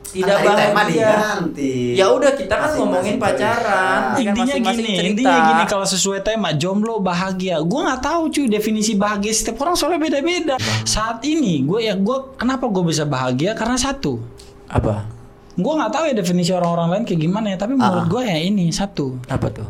tidak 0.02 0.26
Kan 0.32 0.42
tadi 0.42 0.58
tema 0.58 0.74
bahagia. 0.74 0.90
diganti. 0.90 1.74
Ya 1.94 2.06
udah 2.08 2.32
kita 2.32 2.50
kan 2.50 2.60
Masing-masing 2.66 2.82
ngomongin 2.82 3.12
cerita. 3.12 3.26
pacaran. 3.28 4.00
Ya 4.00 4.02
kan, 4.02 4.18
Intinya 4.18 4.54
gini, 4.56 4.82
cerita. 4.90 5.02
intinya 5.06 5.38
gini 5.46 5.64
kalau 5.64 5.86
sesuai 5.86 6.20
tema 6.20 6.48
jomblo 6.52 6.98
bahagia. 6.98 7.56
Gue 7.60 7.80
nggak 7.80 8.00
tahu 8.00 8.22
cuy 8.28 8.46
definisi 8.46 8.92
bahagia 8.94 9.30
setiap 9.30 9.60
orang 9.60 9.74
soalnya 9.74 10.00
beda-beda. 10.00 10.54
Saat 10.82 11.22
ini 11.22 11.62
gue 11.62 11.80
ya 11.80 11.94
gue 11.94 12.16
kenapa 12.34 12.66
gue 12.66 12.84
bisa 12.84 13.04
bahagia 13.04 13.54
karena 13.54 13.76
satu. 13.76 14.18
apa? 14.66 15.06
Gue 15.52 15.72
nggak 15.72 15.90
tahu 15.90 16.04
ya 16.06 16.14
definisi 16.16 16.50
orang-orang 16.50 16.88
lain 16.90 17.04
kayak 17.04 17.20
gimana 17.20 17.46
ya, 17.48 17.56
tapi 17.56 17.74
menurut 17.74 18.02
Ah. 18.02 18.08
gue 18.08 18.22
ya 18.24 18.38
ini 18.40 18.70
satu. 18.70 19.14
Apa 19.26 19.46
tuh? 19.48 19.68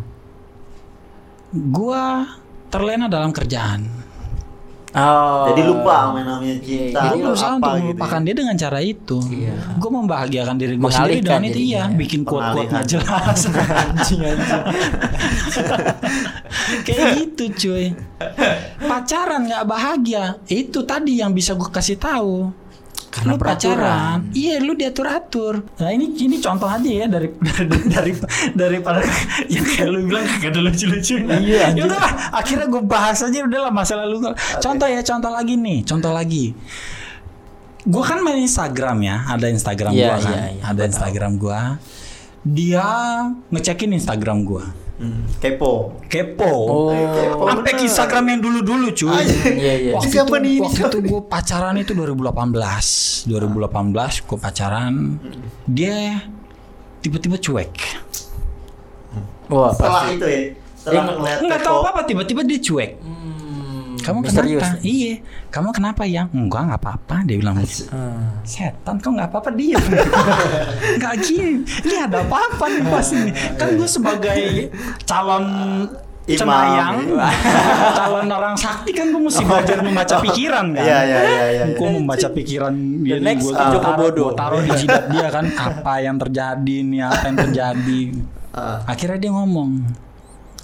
Gue 1.51 2.03
terlena 2.69 3.07
dalam 3.07 3.29
kerjaan. 3.29 3.85
Oh. 4.91 5.47
Jadi 5.55 5.63
lupa 5.63 6.11
sama 6.11 6.19
yang 6.19 6.29
namanya 6.35 6.57
cinta. 6.67 6.99
gue 6.99 7.07
atau 7.07 7.19
berusaha 7.23 7.47
apa 7.47 7.55
untuk 7.55 7.71
gitu 7.71 7.87
melupakan 7.87 8.19
ya. 8.21 8.27
dia 8.27 8.35
dengan 8.35 8.57
cara 8.59 8.79
itu. 8.83 9.19
Iya. 9.31 9.55
Gue 9.79 9.91
membahagiakan 9.95 10.55
diri 10.59 10.75
gue 10.75 10.91
sendiri 10.91 11.21
dengan 11.23 11.45
itu 11.47 11.61
iya, 11.63 11.83
bikin 11.95 12.21
quote-quote 12.27 12.67
Pengalihan. 12.67 12.75
nggak 12.75 12.87
jelas. 12.91 13.39
anjing 13.87 14.21
anjing. 14.27 14.65
Kayak 16.87 17.07
gitu 17.23 17.45
cuy. 17.55 17.87
Pacaran 18.83 19.41
nggak 19.47 19.65
bahagia. 19.71 20.25
Itu 20.51 20.83
tadi 20.83 21.23
yang 21.23 21.31
bisa 21.31 21.55
gue 21.55 21.71
kasih 21.71 21.95
tahu. 21.95 22.51
Karena 23.11 23.35
lu 23.35 23.43
pacaran, 23.43 24.31
iya 24.39 24.63
lu 24.63 24.79
diatur 24.79 25.11
atur. 25.11 25.55
Nah 25.83 25.91
ini 25.91 26.15
ini 26.15 26.39
contoh 26.39 26.71
aja 26.71 26.87
ya 26.87 27.11
dari 27.11 27.27
dari, 27.43 27.67
dari 27.91 28.13
daripada 28.55 29.03
yang 29.53 29.67
kayak 29.67 29.89
lu 29.91 30.07
bilang 30.07 30.23
gak 30.39 30.55
ada 30.55 30.61
lucu 30.63 30.87
lucunya. 30.87 31.37
Iya, 31.43 31.65
Ya 31.75 31.83
udahlah, 31.91 32.13
akhirnya 32.31 32.71
gue 32.71 32.83
bahas 32.87 33.19
aja 33.27 33.43
udahlah 33.43 33.75
masa 33.75 33.99
lalu. 33.99 34.31
Contoh 34.63 34.87
ya, 34.87 35.03
contoh 35.03 35.27
lagi 35.27 35.59
nih, 35.59 35.83
contoh 35.83 36.15
lagi. 36.15 36.55
Gue 37.83 38.05
kan 38.07 38.23
main 38.23 38.39
Instagram 38.47 39.03
ya, 39.03 39.17
ada 39.27 39.47
Instagram 39.51 39.91
Iya, 39.91 40.07
gua 40.07 40.17
kan, 40.23 40.31
iya, 40.31 40.45
iya, 40.55 40.63
ada 40.63 40.83
Instagram 40.87 41.33
gua. 41.35 41.61
Dia 42.47 42.87
ngecekin 43.51 43.91
Instagram 43.91 44.47
gua, 44.47 44.71
Hmm, 45.01 45.25
Kepo. 45.41 45.97
kepo. 46.07 46.45
Oh. 46.45 46.93
Sampai 47.43 47.73
ke 47.73 47.83
Instagram 47.83 48.25
yang 48.29 48.41
dulu-dulu 48.41 48.93
cuy. 48.93 49.25
Iya 49.49 49.73
iya. 49.81 49.93
Waktu 49.97 50.07
Siapa 50.07 50.29
itu, 50.31 50.45
nih 50.45 50.53
ini? 50.53 50.61
waktu 50.63 50.81
itu 50.85 50.99
gue 51.09 51.21
pacaran 51.25 51.75
itu 51.75 51.93
2018 51.95 53.25
2018 53.25 53.49
gue 54.23 54.39
pacaran 54.39 54.95
Dia 55.65 56.21
tiba-tiba 56.99 57.37
cuek 57.37 57.73
Wah 59.49 59.73
Setelah 59.73 60.03
pasti. 60.05 60.15
itu 60.15 60.27
ya. 60.27 60.41
Setelah 60.77 60.95
Iya, 60.95 61.01
ngeliat 61.11 61.39
Nggak 61.43 61.59
Kepo. 61.59 61.67
tahu 61.67 61.77
apa-apa 61.81 62.01
tiba-tiba 62.05 62.41
dia 62.43 62.59
cuek 62.59 62.91
Hmm, 63.01 63.20
Kamu 64.11 64.19
misterius. 64.21 64.61
kenapa? 64.61 64.83
Iya 64.83 65.15
Kamu 65.49 65.69
kenapa 65.71 66.03
yang? 66.05 66.27
Enggak 66.31 66.63
nggak 66.67 66.81
apa-apa 66.81 67.17
Dia 67.23 67.37
bilang 67.37 67.57
gitu 67.59 67.87
Hmm. 67.89 68.43
Setan 68.43 68.97
kok 68.97 69.09
nggak 69.09 69.29
apa-apa 69.29 69.51
dia 69.53 69.79
Nggak 70.99 71.15
gini 71.21 71.63
Ini 71.63 71.95
ada 72.03 72.23
apa-apa 72.23 72.65
nih 72.67 72.83
pas 72.85 73.09
ini 73.11 73.31
Kan 73.55 73.69
gue 73.73 73.87
sebagai 73.87 74.43
calon 75.03 75.45
Imam. 76.23 76.39
cenayang 76.39 76.97
Calon 77.99 78.27
orang 78.29 78.55
sakti 78.55 78.91
kan 78.91 79.09
gue 79.09 79.19
mesti 79.21 79.43
belajar 79.43 79.79
membaca 79.81 80.15
pikiran 80.21 80.67
kan 80.71 80.85
Iya 80.85 80.99
iya 81.03 81.19
iya 81.21 81.47
iya. 81.53 81.65
Gue 81.73 81.89
membaca 81.91 82.29
pikiran 82.29 82.75
dia 83.01 83.17
next 83.19 83.43
gue 83.43 83.55
taruh, 83.55 84.31
taruh 84.33 84.61
di 84.61 84.71
jidat 84.77 85.09
dia 85.09 85.27
kan 85.29 85.47
apa 85.49 85.95
yang 85.99 86.17
terjadi 86.17 86.77
nih 86.83 87.01
apa 87.03 87.25
yang 87.25 87.39
terjadi 87.41 88.03
Ah. 88.51 88.83
akhirnya 88.85 89.15
dia 89.17 89.31
ngomong 89.31 89.79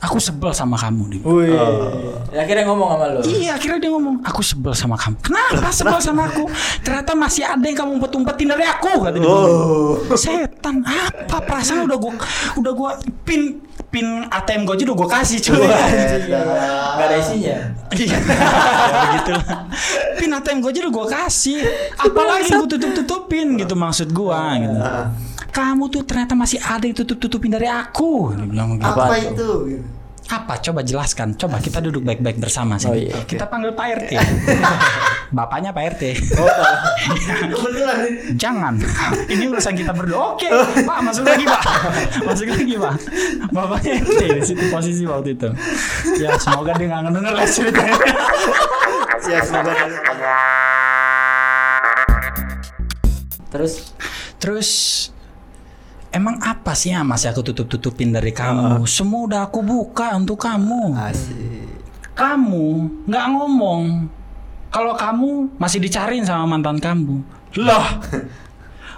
aku 0.06 0.22
sebel 0.22 0.54
sama 0.54 0.78
kamu. 0.78 1.18
Wih. 1.26 1.50
Oh. 1.58 2.16
Akhirnya 2.30 2.64
ngomong 2.70 2.88
sama 2.94 3.04
lu. 3.10 3.20
Iya 3.26 3.58
akhirnya 3.58 3.78
dia 3.82 3.90
ngomong 3.90 4.20
Aku 4.28 4.40
sebel 4.44 4.76
sama 4.76 4.94
kamu 4.98 5.16
Kenapa 5.24 5.72
sebel 5.72 5.98
sama 6.04 6.28
aku 6.28 6.44
Ternyata 6.84 7.16
masih 7.16 7.48
ada 7.48 7.64
yang 7.64 7.78
kamu 7.78 7.90
umpet-umpetin 7.96 8.46
dari 8.52 8.66
aku 8.66 9.02
kata 9.02 9.16
dia. 9.16 9.26
Oh. 9.26 9.96
Setan 10.14 10.84
Apa 10.84 11.40
perasaan 11.42 11.88
udah 11.88 11.96
gua 11.96 12.12
Udah 12.60 12.72
gua 12.76 12.90
Pin 13.24 13.56
Pin 13.88 14.28
ATM 14.28 14.68
gua 14.68 14.74
aja 14.76 14.84
udah 14.84 14.96
gua 14.98 15.08
kasih 15.08 15.38
cuy 15.40 15.64
Gak 15.64 17.06
ada 17.06 17.16
isinya. 17.16 17.56
Iya 17.96 18.18
ya 18.18 18.18
begitu 19.06 19.30
lah 19.32 19.46
Pin 20.18 20.30
ATM 20.34 20.58
gue 20.60 20.70
aja 20.74 20.80
udah 20.84 20.92
gue 20.92 21.06
kasih 21.06 21.58
Apalagi 21.96 22.50
gue 22.50 22.68
tutup-tutupin 22.76 23.46
gitu 23.56 23.74
maksud 23.78 24.10
gue 24.10 24.40
gitu 24.60 24.78
Kamu 25.56 25.88
tuh 25.88 26.04
ternyata 26.04 26.36
masih 26.36 26.60
ada 26.60 26.84
yang 26.84 26.92
tutup-tutupin 26.92 27.48
dari 27.48 27.64
aku 27.64 28.36
Dia 28.36 28.44
bilang 28.44 28.76
gitu. 28.76 28.84
Apa 28.84 29.08
Apa 29.08 29.16
itu? 29.16 29.48
Apa? 30.28 30.52
Coba 30.60 30.84
jelaskan. 30.84 31.32
Coba 31.32 31.64
kita 31.64 31.80
duduk 31.80 32.04
baik-baik 32.04 32.36
bersama 32.36 32.76
sih. 32.76 32.92
Oh, 32.92 32.92
iya. 32.92 33.24
Kita 33.24 33.48
panggil 33.48 33.72
Pak 33.72 33.86
RT. 34.04 34.12
Bapaknya 35.36 35.72
Pak 35.72 35.96
RT. 35.96 36.02
Kebetulan 37.56 37.96
nih. 38.04 38.14
Jangan. 38.36 38.74
Ini 39.32 39.48
urusan 39.48 39.72
kita 39.72 39.96
berdua. 39.96 40.36
Oke, 40.36 40.44
Pak, 40.84 40.98
masuk 41.00 41.24
lagi, 41.24 41.48
Pak. 41.48 41.62
Masuk 42.26 42.48
lagi, 42.52 42.74
Pak. 42.76 42.94
Bapaknya 43.48 43.92
RT 44.04 44.22
di 44.28 44.42
situ 44.44 44.64
posisi 44.68 45.08
waktu 45.08 45.40
itu. 45.40 45.48
Ya, 46.20 46.36
semoga 46.36 46.76
dia 46.76 46.86
nggak 46.92 47.00
ngedenger 47.08 47.32
lah 47.32 47.46
ceritanya. 47.48 47.96
Ya 49.24 49.40
semoga 49.40 49.72
Terus 53.48 53.96
Terus 54.36 54.70
Emang 56.14 56.40
apa 56.40 56.72
sih 56.72 56.94
yang 56.94 57.04
masih 57.04 57.30
aku 57.34 57.42
tutup-tutupin 57.44 58.14
dari 58.14 58.32
kamu? 58.32 58.88
Semua 58.88 59.20
udah 59.28 59.40
aku 59.50 59.60
buka 59.60 60.16
untuk 60.16 60.40
kamu. 60.40 60.96
asik. 60.96 61.66
Kamu 62.16 62.66
nggak 63.04 63.26
ngomong. 63.36 64.08
Kalau 64.72 64.92
kamu 64.96 65.56
masih 65.60 65.80
dicariin 65.80 66.24
sama 66.24 66.44
mantan 66.56 66.80
kamu. 66.80 67.20
Lah, 67.60 68.00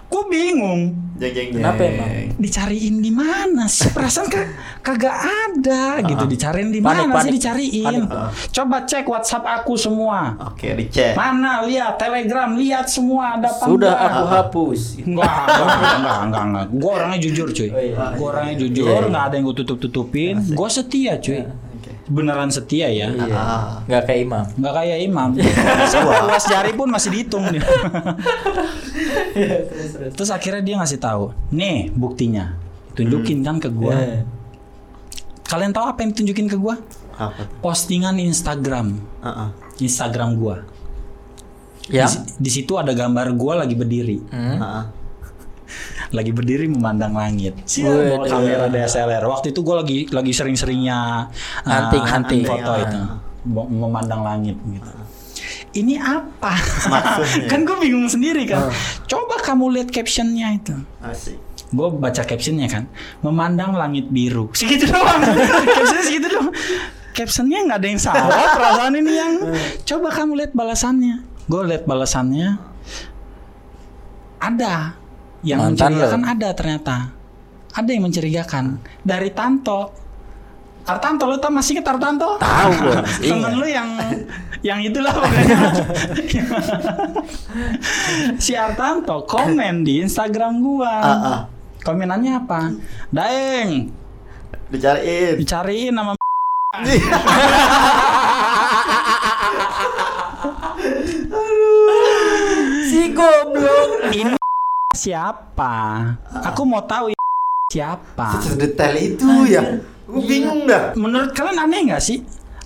gue 0.09 0.23
bingung. 0.27 0.81
Jeng 1.19 1.35
jeng 1.35 1.49
jeng. 1.51 1.61
Kenapa 1.61 1.83
emang? 1.83 2.09
Dicariin 2.39 2.97
di 2.99 3.11
mana 3.11 3.67
sih? 3.67 3.91
Perasaan 3.91 4.31
ka- 4.31 4.51
kagak 4.81 5.13
ada 5.13 5.99
gitu. 6.01 6.25
Dicariin 6.25 6.71
di 6.71 6.79
mana 6.79 7.11
sih 7.21 7.35
dicariin? 7.35 8.07
Panik. 8.07 8.49
Coba 8.49 8.77
cek 8.83 9.05
WhatsApp 9.05 9.45
aku 9.45 9.75
semua. 9.75 10.39
Oke, 10.47 10.79
dicek. 10.79 11.13
Mana? 11.13 11.67
Lihat 11.67 11.99
Telegram, 11.99 12.55
lihat 12.55 12.87
semua 12.87 13.35
ada 13.35 13.51
apa 13.51 13.67
sudah 13.67 13.93
enggak? 13.93 14.09
aku 14.09 14.23
hapus. 14.31 14.81
Enggak, 15.03 15.35
enggak, 15.45 15.67
enggak, 15.99 16.19
enggak, 16.23 16.43
enggak. 16.47 16.65
Gue 16.73 16.91
orangnya 16.95 17.19
jujur, 17.19 17.49
cuy. 17.51 17.69
Oh, 17.69 17.83
iya. 17.83 18.05
Gue 18.15 18.27
orangnya 18.31 18.55
jujur, 18.57 19.01
nggak 19.05 19.25
ada 19.27 19.35
yang 19.35 19.45
gue 19.45 19.57
tutup-tutupin. 19.59 20.35
Gue 20.49 20.69
setia, 20.71 21.19
cuy. 21.19 21.43
Beneran 22.09 22.49
setia 22.49 22.89
ya. 22.89 23.13
Iya. 23.13 23.29
Ah. 23.31 23.85
Nggak 23.85 24.03
kayak 24.09 24.21
imam. 24.25 24.45
Nggak 24.57 24.75
kayak 24.75 24.99
imam. 25.05 25.29
Luas 26.29 26.45
jari 26.49 26.73
pun 26.73 26.89
masih 26.89 27.11
dihitung 27.13 27.45
dia. 27.53 27.61
Terus 30.17 30.31
akhirnya 30.33 30.63
dia 30.65 30.75
ngasih 30.81 30.99
tahu, 30.99 31.31
nih 31.53 31.93
buktinya, 31.95 32.59
tunjukin 32.99 33.45
kan 33.47 33.63
ke 33.63 33.71
gua. 33.71 33.95
Eh. 33.95 34.21
Kalian 35.47 35.73
tahu 35.73 35.85
apa 35.87 35.99
yang 36.03 36.11
ditunjukin 36.13 36.47
ke 36.51 36.57
gua? 36.59 36.75
Apa? 37.15 37.47
tuh? 37.47 37.63
Postingan 37.63 38.19
Instagram, 38.19 38.99
Ah, 39.23 39.29
ah. 39.29 39.49
Instagram 39.79 40.35
gua. 40.37 40.67
Ya. 41.89 42.05
Di, 42.05 42.37
di 42.37 42.51
situ 42.53 42.77
ada 42.77 42.93
gambar 42.93 43.33
gua 43.33 43.65
lagi 43.65 43.73
berdiri, 43.73 44.21
Hmm. 44.29 44.59
Ah, 44.59 44.65
ah. 44.65 44.85
lagi 46.17 46.31
berdiri 46.33 46.67
memandang 46.67 47.13
langit. 47.13 47.57
Siap, 47.65 48.25
kamera 48.27 48.67
DSLR. 48.69 49.25
Waktu 49.25 49.53
itu 49.53 49.61
gua 49.61 49.83
lagi 49.85 50.09
lagi 50.09 50.33
sering-seringnya 50.33 51.29
uh, 51.63 51.69
Hunting, 51.69 52.05
hunting. 52.05 52.43
foto 52.45 52.71
Ah. 52.73 52.85
itu, 52.85 53.01
memandang 53.69 54.25
langit 54.25 54.57
gitu. 54.57 54.91
Ini 55.69 56.01
apa? 56.01 56.57
Maksudnya? 56.89 57.47
kan 57.53 57.61
gue 57.63 57.77
bingung 57.77 58.09
sendiri 58.09 58.49
kan. 58.49 58.73
Coba 59.05 59.37
kamu 59.45 59.79
lihat 59.79 59.89
captionnya 59.93 60.57
itu. 60.57 60.75
Asik. 61.05 61.39
gue 61.69 61.89
baca 62.01 62.25
captionnya 62.25 62.65
kan 62.65 62.89
memandang 63.21 63.77
langit 63.77 64.09
biru 64.09 64.49
segitu 64.57 64.89
doang 64.93 65.21
captionnya 65.21 66.01
segitu 66.01 66.27
doang 66.33 66.49
captionnya 67.13 67.61
nggak 67.69 67.79
ada 67.85 67.89
yang 67.93 68.01
salah 68.01 68.57
perasaan 68.57 68.97
ini 68.97 69.13
yang 69.13 69.35
coba 69.85 70.09
kamu 70.09 70.33
lihat 70.41 70.53
balasannya 70.57 71.29
gue 71.45 71.63
lihat 71.69 71.85
balasannya 71.85 72.57
ada 74.41 74.97
yang 75.47 75.59
Mantan 75.63 75.95
mencurigakan 75.95 76.23
lo. 76.23 76.27
ada 76.27 76.49
ternyata. 76.55 76.97
Ada 77.75 77.91
yang 77.95 78.03
mencurigakan. 78.11 78.65
Dari 79.07 79.31
Tanto. 79.31 79.81
Tartanto 80.89 81.29
lo 81.29 81.37
tau 81.37 81.53
masih 81.53 81.77
ke 81.77 81.85
Tartanto 81.85 82.41
Tahu 82.41 82.73
temen 83.21 83.61
lu 83.61 83.69
yang 83.69 83.93
yang 84.65 84.81
itulah 84.81 85.13
pokoknya. 85.13 85.59
Si 88.45 88.57
Artanto 88.57 89.21
komen 89.29 89.85
di 89.85 90.01
Instagram 90.01 90.65
gua. 90.65 90.95
Ah, 90.97 91.13
ah. 91.13 91.45
komenannya 91.85 92.41
apa? 92.41 92.73
Daeng. 93.13 93.93
Dicariin. 94.73 95.37
dicariin 95.37 95.93
nama 95.93 96.17
Si 102.89 103.13
goblok. 103.13 104.09
ini 104.13 104.35
siapa 104.99 105.75
aku 106.43 106.67
mau 106.67 106.83
tahu 106.83 107.15
siapa 107.71 108.43
Sedetail 108.43 108.97
itu 108.99 109.29
ya. 109.47 109.63
Gue 110.09 110.25
bingung 110.25 110.65
dah. 110.65 110.97
menurut 110.99 111.31
kalian 111.37 111.69
aneh 111.69 111.93
nggak 111.93 112.03
sih 112.03 112.25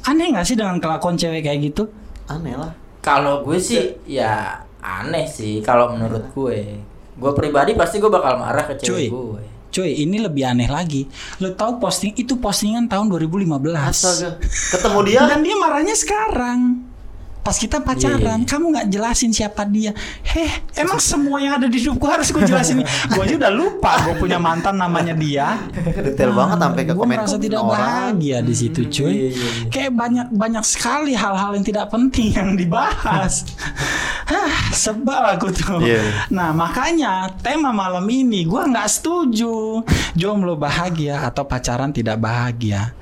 aneh 0.09 0.33
nggak 0.33 0.47
sih 0.47 0.57
dengan 0.57 0.81
kelakuan 0.81 1.19
cewek 1.19 1.45
kayak 1.45 1.61
gitu 1.61 1.91
Aneh 2.31 2.55
lah. 2.55 2.73
Kalau 3.03 3.43
gue 3.43 3.59
sih 3.59 3.99
ya 4.07 4.63
aneh 4.79 5.27
sih 5.27 5.59
kalau 5.59 5.91
menurut 5.91 6.31
gue. 6.31 6.79
Gue 7.19 7.33
pribadi 7.35 7.75
pasti 7.75 7.99
gue 7.99 8.09
bakal 8.09 8.39
marah 8.39 8.65
ke 8.71 8.79
Cuy. 8.79 8.87
cewek 8.87 9.09
gue. 9.11 9.43
Cuy, 9.73 10.05
ini 10.05 10.21
lebih 10.21 10.45
aneh 10.45 10.69
lagi. 10.69 11.09
Lo 11.41 11.57
tahu 11.57 11.81
posting 11.81 12.13
itu 12.15 12.37
postingan 12.37 12.93
tahun 12.93 13.09
2015. 13.09 13.73
Astaga. 13.73 14.31
Ketemu 14.45 15.01
dia. 15.09 15.21
Dan 15.25 15.41
dia 15.41 15.57
marahnya 15.57 15.97
sekarang. 15.97 16.92
Pas 17.43 17.59
kita 17.59 17.83
pacaran, 17.83 18.43
Iya. 18.43 18.47
kamu 18.47 18.65
nggak 18.71 18.87
jelasin 18.87 19.35
siapa 19.35 19.67
dia. 19.67 19.91
Heh, 20.23 20.63
emang 20.79 21.03
semua 21.03 21.43
yang 21.43 21.59
ada 21.59 21.67
di 21.67 21.83
hidupku 21.83 22.07
harus 22.07 22.31
gue 22.31 22.39
jelasin. 22.47 22.87
gue 23.11 23.19
aja 23.19 23.35
udah 23.35 23.53
lupa 23.53 23.99
gue 24.07 24.15
punya 24.15 24.39
mantan 24.39 24.79
namanya 24.79 25.11
dia. 25.11 25.59
Detail 25.75 26.31
banget 26.39 26.63
sampai 26.63 26.83
ke 26.87 26.95
Gue 26.95 27.03
komen 27.03 27.19
merasa 27.19 27.37
tidak 27.43 27.63
bahagia 27.67 28.39
di 28.47 28.55
situ, 28.55 28.87
cuy. 28.87 29.11
Iya, 29.11 29.11
iya, 29.11 29.31
iya. 29.35 29.51
Kayak 29.75 29.93
banyak 29.99 30.27
banyak 30.31 30.65
sekali 30.65 31.13
hal-hal 31.19 31.51
yang 31.59 31.67
tidak 31.67 31.91
penting 31.91 32.31
yang 32.31 32.55
dibahas. 32.55 33.43
Hah, 34.33 34.71
sebal 34.71 35.35
aku 35.35 35.51
tuh. 35.51 35.83
Iya. 35.83 36.31
Nah, 36.31 36.55
makanya 36.55 37.27
tema 37.43 37.75
malam 37.75 38.07
ini 38.07 38.47
gue 38.47 38.63
nggak 38.71 38.87
setuju. 38.87 39.83
Jomblo 40.15 40.55
bahagia 40.55 41.27
atau 41.27 41.43
pacaran 41.43 41.91
tidak 41.91 42.23
bahagia. 42.23 42.95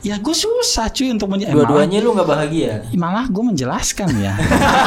Ya 0.00 0.16
gue 0.16 0.32
susah 0.32 0.88
cuy 0.88 1.12
untuk 1.12 1.28
menjadi 1.28 1.52
Dua-duanya 1.52 2.00
lu 2.00 2.16
nggak 2.16 2.28
bahagia. 2.28 2.72
malah 2.96 3.28
gue 3.28 3.44
menjelaskan 3.52 4.08
ya 4.16 4.32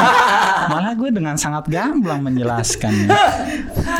malah 0.73 0.97
gue 0.97 1.09
dengan 1.13 1.37
sangat 1.37 1.69
gamblang 1.69 2.25
menjelaskan 2.25 3.13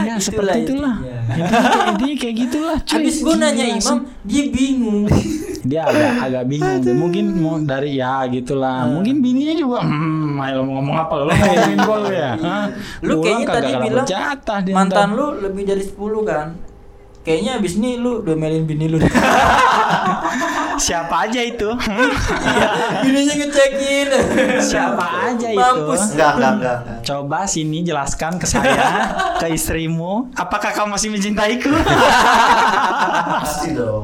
ya 0.02 0.18
seperti 0.26 0.74
itulah 0.74 0.98
intinya. 0.98 1.48
intinya 1.94 2.16
kayak, 2.18 2.36
gitulah 2.48 2.78
cuy 2.82 2.96
Habis 2.98 3.18
gue 3.22 3.36
nanya. 3.38 3.66
Imam, 3.78 4.00
dia 4.26 4.44
bingung. 4.50 5.06
dia 5.70 5.88
agak 5.88 6.12
agak 6.28 6.44
bingung 6.50 6.84
mungkin 6.98 7.26
mau 7.40 7.56
dari 7.56 7.96
ya 7.96 8.28
gitulah 8.28 8.84
mungkin 8.84 9.24
bininya 9.24 9.56
juga 9.56 9.80
hmm 9.80 10.36
ayo 10.44 10.60
mau 10.68 10.84
ngomong 10.84 10.98
apa 10.98 11.14
lo 11.24 11.32
lu 12.04 12.10
ya 12.12 12.36
Hah? 12.36 12.66
Lu 13.00 13.16
Pulang 13.16 13.24
kayaknya 13.24 13.46
tadi 13.48 13.72
bilang 13.80 14.06
jatah 14.08 14.60
mantan 14.76 15.16
lu 15.16 15.40
lebih 15.40 15.64
dari 15.64 15.80
10 15.80 15.96
kan? 16.28 16.73
Kayaknya 17.24 17.52
abis 17.56 17.80
ini 17.80 17.96
lu 17.96 18.20
domelin 18.20 18.68
bini 18.68 18.92
lu. 18.92 19.00
siapa 20.84 21.30
aja 21.30 21.40
itu 21.40 21.70
Bininya 23.00 23.34
ngecekin. 23.40 24.08
siapa 24.60 25.32
aja 25.32 25.48
itu 25.48 25.60
Mampus. 25.60 26.02
Enggak, 26.12 26.32
enggak, 26.36 26.52
enggak. 26.60 26.78
Coba 27.08 27.40
sini 27.48 27.80
jelaskan 27.80 28.36
ke 28.36 28.44
saya, 28.44 29.08
ke 29.42 29.48
istrimu, 29.56 30.28
apakah 30.36 30.76
kamu 30.76 31.00
masih 31.00 31.16
mencintaiku? 31.16 31.72
Pasti 33.40 33.72
dong. 33.72 34.04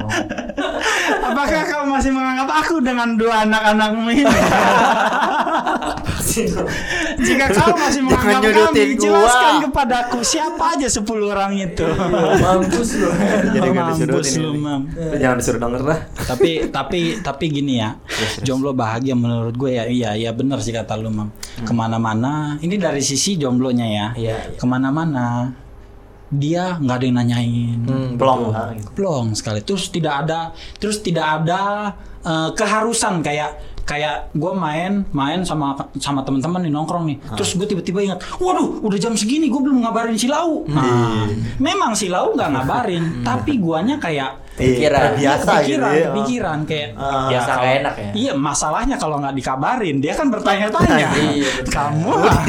Apakah 1.20 1.60
kamu 1.68 1.86
masih 1.92 2.10
menganggap 2.16 2.48
aku 2.64 2.80
dengan 2.80 3.20
dua 3.20 3.44
anak-anakmu 3.44 4.08
ini? 4.16 4.36
Jika 7.20 7.44
kau 7.50 7.74
masih 7.74 8.02
menganggap 8.02 8.52
kami, 8.70 8.94
gua. 8.94 9.00
jelaskan 9.00 9.52
kepadaku 9.64 10.18
siapa 10.20 10.64
aja 10.72 10.86
10 10.86 11.04
orang 11.24 11.52
itu. 11.56 11.86
Mampus 12.36 12.88
lu. 12.96 13.08
Jadi 13.50 13.66
nggak 13.66 13.84
Mampus 13.84 13.98
disurutin 13.98 14.38
lu, 14.38 14.50
ini. 14.50 14.58
Mam. 14.58 14.82
Lu 14.88 15.16
Jangan 15.16 15.36
disuruh 15.36 15.60
denger 15.60 15.82
lah. 15.82 16.00
tapi 16.20 16.50
tapi 16.68 17.00
tapi 17.20 17.44
gini 17.46 17.74
ya 17.76 17.98
jomblo 18.40 18.70
bahagia 18.70 19.12
menurut 19.12 19.52
gue 19.52 19.70
ya 19.72 19.84
iya 19.84 20.10
iya 20.14 20.30
benar 20.30 20.58
sih 20.58 20.70
kata 20.70 20.94
lu 20.94 21.08
mam 21.08 21.28
ke 21.58 21.72
mana-mana 21.72 22.30
ini 22.58 22.76
dari 22.76 23.00
sisi 23.00 23.34
jomblonya 23.34 23.84
ya 23.84 24.06
Iya, 24.14 24.36
iya. 24.46 24.54
ke 24.54 24.64
mana-mana 24.64 25.50
dia 26.28 26.78
nggak 26.78 26.94
ada 26.94 27.04
yang 27.04 27.16
nanyain 27.16 27.78
Hmm, 27.82 28.14
Plong 28.14 28.54
gitu. 28.72 28.88
plong 28.94 29.26
sekali 29.34 29.60
terus 29.60 29.90
tidak 29.90 30.22
ada 30.22 30.40
terus 30.76 31.00
tidak 31.00 31.26
ada 31.42 31.62
eh, 32.20 32.50
keharusan 32.52 33.18
kayak 33.18 33.69
kayak 33.90 34.30
gue 34.30 34.52
main 34.54 35.02
main 35.10 35.42
sama 35.42 35.74
sama 35.98 36.22
teman-teman 36.22 36.62
nih 36.62 36.70
nongkrong 36.70 37.04
nih. 37.10 37.18
Terus 37.34 37.58
gue 37.58 37.66
tiba-tiba 37.66 38.06
ingat 38.06 38.22
waduh 38.38 38.78
udah 38.86 38.98
jam 39.02 39.18
segini 39.18 39.50
gue 39.50 39.58
belum 39.58 39.82
ngabarin 39.82 40.14
si 40.14 40.30
lau. 40.30 40.62
Nah 40.70 41.26
memang 41.58 41.98
si 41.98 42.06
lau 42.06 42.30
nggak 42.30 42.54
ngabarin 42.54 43.26
tapi 43.26 43.58
guanya 43.58 43.98
kayak 43.98 44.38
Kepikiran. 44.60 45.00
terbiasa 45.10 45.40
gitu 45.40 45.56
kepikiran, 45.56 45.90
ya. 45.90 46.04
kepikiran 46.06 46.58
kayak 46.68 46.88
Ah. 46.94 47.28
Biasa 47.30 47.50
kalau- 47.50 47.76
enak 47.80 47.94
ya? 47.96 48.10
Iya, 48.12 48.32
masalahnya 48.36 48.96
kalau 48.96 49.16
nggak 49.18 49.34
dikabarin, 49.34 49.96
dia 49.98 50.12
kan 50.12 50.26
bertanya-tanya. 50.28 51.08
Iya. 51.30 51.50
Kamu 51.64 52.12
lah, 52.20 52.40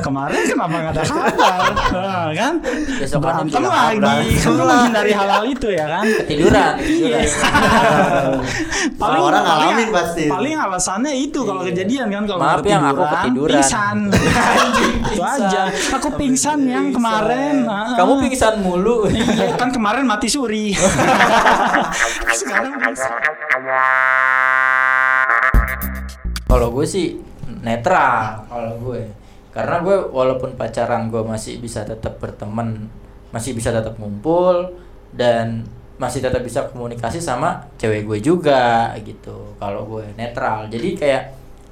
kemarin 0.00 0.40
kenapa 0.44 0.74
nggak 0.74 0.92
ada 0.94 1.02
kabar? 1.04 1.72
Nah, 1.92 2.26
kan? 2.32 2.54
Berantem 3.14 3.62
lagi, 3.62 3.96
berantem 4.00 4.40
kan 4.40 4.50
lu 4.50 4.62
lagi. 4.64 4.70
menghindari 4.70 5.12
hal-hal 5.12 5.44
itu 5.44 5.68
ya 5.68 5.86
kan? 5.90 6.04
Ketiduran, 6.24 6.72
Iya. 6.80 7.18
ketiduran. 7.20 8.40
Orang 9.24 9.44
ngalamin 9.44 9.88
pasti. 9.90 10.24
Paling 10.26 10.54
alasannya 10.54 11.12
itu 11.14 11.40
kalau 11.42 11.62
kejadian 11.62 12.06
kan 12.08 12.22
kalau 12.24 12.42
Maaf 12.42 12.64
yang 12.64 12.84
aku 12.84 13.02
ketiduran. 13.02 13.56
Pingsan. 13.60 13.98
itu 15.12 15.22
aja. 15.22 15.62
Aku 15.96 16.08
pingsan 16.14 16.60
yang 16.64 16.86
kemarin. 16.90 17.64
Kamu 17.66 18.12
ah. 18.14 18.20
pingsan 18.20 18.54
mulu. 18.60 19.08
Iya, 19.08 19.56
kan 19.56 19.68
kemarin 19.70 20.04
mati 20.04 20.28
suri. 20.28 20.72
Kalau 26.44 26.68
gue 26.70 26.86
sih 26.86 27.18
netral 27.64 28.46
kalau 28.46 28.74
gue. 28.78 29.02
Karena 29.54 29.78
gue 29.82 29.96
walaupun 30.10 30.58
pacaran 30.58 31.06
gue 31.10 31.22
masih 31.22 31.62
bisa 31.62 31.86
tetap 31.86 32.18
berteman, 32.18 32.90
masih 33.30 33.54
bisa 33.54 33.70
tetap 33.70 33.94
ngumpul 34.02 34.74
dan 35.14 35.62
masih 35.94 36.18
tetap 36.18 36.42
bisa 36.42 36.66
komunikasi 36.74 37.22
sama 37.22 37.70
cewek 37.78 38.02
gue 38.06 38.18
juga 38.18 38.90
gitu. 39.02 39.54
Kalau 39.62 39.86
gue 39.86 40.10
netral. 40.18 40.66
Jadi 40.66 40.98
kayak 40.98 41.22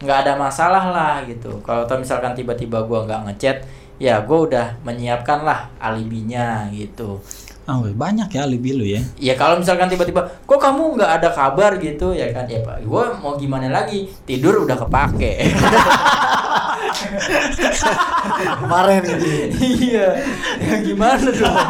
nggak 0.02 0.18
ada 0.26 0.32
masalah 0.38 0.84
lah 0.90 1.14
gitu. 1.26 1.62
Kalau 1.62 1.86
misalkan 1.98 2.34
tiba-tiba 2.34 2.82
gue 2.86 3.00
nggak 3.06 3.22
ngechat, 3.30 3.58
ya 3.98 4.22
gue 4.22 4.38
udah 4.50 4.78
menyiapkan 4.82 5.46
lah 5.46 5.70
alibinya 5.78 6.66
gitu. 6.74 7.22
Oh, 7.70 7.86
banyak 7.86 8.26
ya 8.34 8.42
alibi 8.42 8.74
lu 8.74 8.82
ya. 8.82 8.98
Ya 9.22 9.38
kalau 9.38 9.62
misalkan 9.62 9.86
tiba-tiba, 9.86 10.26
kok 10.26 10.58
kamu 10.58 10.98
nggak 10.98 11.10
ada 11.22 11.28
kabar 11.30 11.78
gitu 11.78 12.10
ya 12.10 12.34
kan? 12.34 12.50
Ya 12.50 12.58
pak, 12.58 12.82
gue 12.82 13.04
mau 13.22 13.38
gimana 13.38 13.70
lagi? 13.70 14.10
Tidur 14.26 14.66
udah 14.66 14.74
kepake. 14.74 15.46
Kemarin 18.62 19.02
ini. 19.06 19.34
iya, 19.78 20.08
ya 20.58 20.74
gimana 20.82 21.22
dong? 21.30 21.66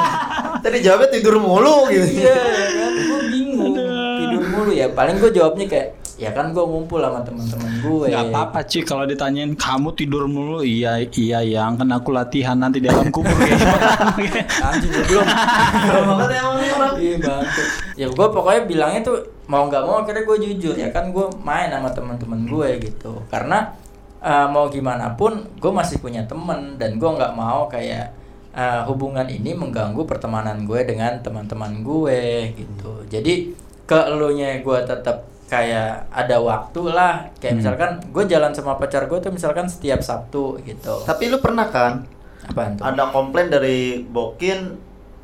Tadi 0.64 0.78
jawabnya 0.80 1.08
tidur 1.12 1.36
mulu 1.36 1.92
gitu. 1.92 2.24
iya 2.24 2.40
ya 2.40 2.66
kan, 2.72 2.92
gue 2.96 3.20
bingung. 3.28 3.76
Tidur 4.16 4.44
mulu 4.48 4.72
ya. 4.72 4.88
Paling 4.88 5.20
gue 5.20 5.28
jawabnya 5.28 5.68
kayak, 5.68 5.88
ya 6.22 6.30
kan 6.30 6.54
gue 6.54 6.62
ngumpul 6.62 7.02
sama 7.02 7.18
teman-teman 7.26 7.72
gue. 7.82 8.06
Gak 8.14 8.30
apa-apa 8.30 8.62
cuy 8.62 8.82
kalau 8.86 9.04
ditanyain 9.10 9.58
kamu 9.58 9.90
tidur 9.98 10.30
mulu 10.30 10.62
iya 10.62 11.02
iya 11.18 11.42
yang 11.42 11.74
kan 11.74 11.90
aku 11.90 12.14
latihan 12.14 12.54
nanti 12.54 12.78
di 12.78 12.86
dalam 12.86 13.10
kubur 13.10 13.34
kayak 13.34 13.58
gimana. 13.58 13.86
Anjing 14.70 14.90
gue 14.94 15.04
belum. 15.10 15.26
Banget 15.26 16.30
emang. 16.38 16.94
Iya 16.94 17.16
banget. 17.18 17.50
Ya 17.98 18.06
gue 18.06 18.26
pokoknya 18.30 18.62
bilangnya 18.70 19.00
tuh 19.02 19.18
mau 19.50 19.66
nggak 19.66 19.82
mau 19.82 20.06
akhirnya 20.06 20.22
gue 20.22 20.36
jujur 20.46 20.74
ya 20.78 20.88
kan 20.94 21.10
gue 21.10 21.26
main 21.42 21.74
sama 21.74 21.90
teman-teman 21.90 22.40
gue 22.46 22.68
gitu. 22.86 23.12
Karena 23.26 23.74
eh, 24.22 24.46
mau 24.46 24.70
gimana 24.70 25.18
pun 25.18 25.42
gue 25.58 25.72
masih 25.74 25.98
punya 25.98 26.22
temen 26.30 26.78
dan 26.78 27.02
gue 27.02 27.10
nggak 27.10 27.34
mau 27.34 27.66
kayak 27.66 28.14
eh, 28.54 28.82
hubungan 28.86 29.26
ini 29.26 29.58
mengganggu 29.58 30.06
pertemanan 30.06 30.62
gue 30.62 30.86
dengan 30.86 31.18
teman-teman 31.18 31.82
gue 31.82 32.54
gitu. 32.54 33.02
Jadi 33.10 33.58
ke 33.82 33.98
elunya 34.06 34.62
gue 34.62 34.78
tetap 34.86 35.31
kayak 35.52 36.08
ada 36.08 36.40
waktu 36.40 36.80
lah 36.88 37.28
kayak 37.36 37.60
misalkan 37.60 38.00
gue 38.08 38.24
jalan 38.24 38.56
sama 38.56 38.80
pacar 38.80 39.04
gue 39.04 39.20
tuh 39.20 39.28
misalkan 39.28 39.68
setiap 39.68 40.00
Sabtu 40.00 40.56
gitu 40.64 41.04
Tapi 41.04 41.28
lu 41.28 41.36
pernah 41.44 41.68
kan 41.68 42.08
apa 42.48 42.72
tuh 42.72 42.82
ada 42.88 43.12
komplain 43.12 43.52
dari 43.52 44.02
Bokin 44.02 44.74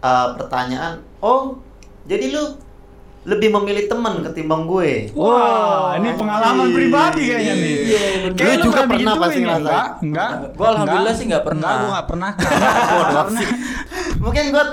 uh, 0.05 0.29
pertanyaan, 0.39 1.03
"Oh, 1.19 1.59
jadi 2.07 2.31
lu 2.31 2.55
lebih 3.27 3.51
memilih 3.59 3.91
teman 3.91 4.23
ketimbang 4.23 4.71
gue?" 4.71 5.11
Wah, 5.19 5.99
ini 5.99 6.15
pengalaman 6.15 6.71
pribadi 6.71 7.23
kayaknya 7.27 7.55
nih. 7.59 7.75
Iya. 7.75 8.01
Kayak 8.39 8.57
Lu 8.63 8.65
juga 8.71 8.81
pernah 8.87 9.15
pasti 9.19 9.39
ya? 9.41 9.43
ngerasain. 9.43 9.67
Enggak, 9.67 9.89
enggak. 10.07 10.31
Gua 10.55 10.69
alhamdulillah 10.77 11.15
sih 11.19 11.25
nggak 11.27 11.45
pernah. 11.45 11.71
Enggak, 11.75 11.83
gua 11.83 11.91
enggak 11.91 12.07
pernah. 13.27 13.43
Mungkin 14.23 14.45
gue 14.55 14.65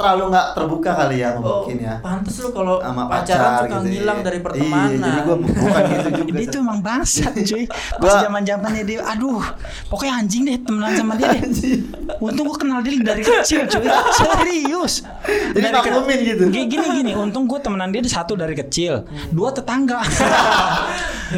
terlalu 0.00 0.24
nggak 0.26 0.46
terbuka 0.50 0.90
kali 0.96 1.16
ya 1.18 1.28
Oh, 1.32 1.42
Bokin 1.60 1.78
ya. 1.78 1.94
pantes 2.00 2.36
lu 2.36 2.48
kalau 2.50 2.80
Sama 2.80 3.04
pacaran 3.04 3.20
pacar 3.38 3.60
suka 3.60 3.76
gitu 3.76 3.86
ngilang 3.86 4.18
ya. 4.18 4.24
dari 4.24 4.34
Iya, 4.34 4.44
pertemanan. 4.46 4.98
jadi 4.98 5.18
gue 5.20 5.36
bukan 5.38 5.82
gitu 5.84 6.08
juga. 6.18 6.32
Dia 6.32 6.46
tuh 6.48 6.60
emang 6.60 6.78
bangsat 6.80 7.32
cuy 7.36 7.64
Pas 7.68 8.00
Gua- 8.00 8.22
zaman 8.22 8.42
zamannya 8.42 8.82
dia 8.82 8.98
Aduh 9.06 9.44
Pokoknya 9.86 10.12
anjing 10.16 10.42
deh 10.42 10.56
temenan 10.58 10.92
sama 10.94 11.12
dia 11.14 11.28
deh 11.30 11.42
Untung 12.18 12.44
gue 12.44 12.58
kenal 12.58 12.80
dia 12.80 12.96
dari 12.98 13.20
kecil 13.20 13.60
cuy 13.66 13.84
Serius 14.18 14.94
Jadi 15.50 15.60
Dari 15.60 15.70
maklumin 15.70 16.18
gitu. 16.24 16.42
Gini 16.48 16.66
gini. 16.94 17.12
Untung 17.12 17.44
gue 17.44 17.58
temenan 17.58 17.88
dia 17.88 18.00
satu 18.02 18.34
dari 18.34 18.54
kecil 18.54 19.04
Dua 19.28 19.50
tetangga 19.50 20.00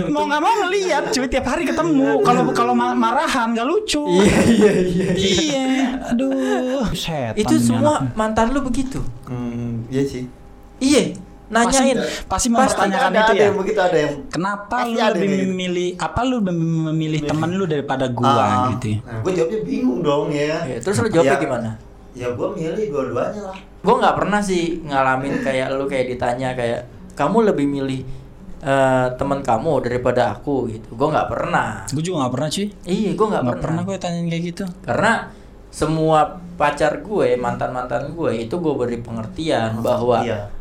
Mau 0.08 0.24
gak 0.24 0.40
mau 0.40 0.54
ngeliat 0.62 1.10
cuy 1.10 1.26
Tiap 1.26 1.46
hari 1.46 1.62
ketemu 1.64 2.22
Kalau 2.22 2.42
kalau 2.50 2.72
ma- 2.72 2.94
marahan 2.94 3.52
gak 3.52 3.64
lucu 3.64 4.00
Iya 4.14 4.40
iya 4.42 4.72
iya. 4.82 5.08
Iya 5.12 5.66
Aduh 6.08 6.88
Setan 6.92 7.36
Itu 7.36 7.54
semua 7.58 8.00
anak. 8.00 8.16
Lu 8.52 8.60
begitu. 8.62 9.00
Hmm, 9.24 9.88
iya 9.88 10.02
sih. 10.02 10.24
Iya. 10.78 11.16
Nanyain. 11.48 12.00
Pasti- 12.00 12.24
pasti 12.24 12.48
mempertanyakan 12.48 13.10
ada, 13.10 13.20
itu 13.20 13.28
ada 13.28 13.36
ya? 13.36 13.44
yang 13.44 13.56
begitu 13.58 13.80
ada 13.82 13.98
yang 13.98 14.14
Kenapa 14.26 14.76
Pasti 14.78 14.88
lu 14.88 15.04
lebih 15.04 15.20
yang 15.20 15.36
gitu. 15.36 15.44
memilih 15.46 15.88
Apa 15.98 16.20
lu 16.22 16.36
lebih 16.40 16.54
memilih 16.88 17.20
temen 17.22 17.50
lu 17.52 17.64
daripada 17.66 18.06
gua 18.08 18.32
Ah, 18.32 18.48
gitu 18.70 18.86
ya 18.88 18.98
Nah, 19.02 19.18
gue 19.20 19.32
jawabnya 19.34 19.60
bingung 19.62 20.00
dong 20.00 20.26
ya. 20.28 20.64
Iya, 20.64 20.76
terus 20.80 20.96
lu 20.98 21.08
jawabnya 21.10 21.36
Ya, 21.36 21.42
gimana? 21.42 21.70
Ya 22.12 22.26
gue 22.30 22.48
milih 22.50 22.84
dua-duanya 22.88 23.40
lah. 23.42 23.56
Gue 23.78 23.94
nggak 23.94 24.14
pernah 24.14 24.40
sih 24.40 24.62
ngalamin 24.82 25.34
kayak 25.38 25.68
lu 25.72 25.84
kayak 25.84 26.06
ditanya 26.08 26.48
kayak 26.52 26.80
kamu 27.12 27.36
lebih 27.46 27.66
milih 27.66 28.00
eh, 28.62 29.06
teman 29.12 29.42
kamu 29.42 29.72
daripada 29.82 30.32
aku 30.32 30.70
gitu. 30.70 30.88
Gue 30.90 31.08
nggak 31.10 31.28
pernah. 31.28 31.84
Gue 31.86 32.00
juga 32.00 32.24
gak 32.24 32.32
pernah 32.32 32.48
cuy 32.48 32.66
Iya, 32.82 33.10
gue 33.12 33.26
nggak 33.28 33.28
Gak 33.36 33.50
pernah. 33.50 33.60
pernah 33.60 33.82
gue 33.82 33.96
tanyain 33.98 34.24
kayak 34.26 34.44
gitu 34.46 34.64
Karena 34.80 35.12
semua 35.72 36.36
pacar 36.60 37.00
gue, 37.00 37.34
mantan 37.40 37.72
mantan 37.72 38.12
gue 38.12 38.44
itu 38.44 38.54
gue 38.60 38.74
beri 38.76 39.00
pengertian 39.00 39.80
bahwa 39.80 40.20
Iya. 40.20 40.52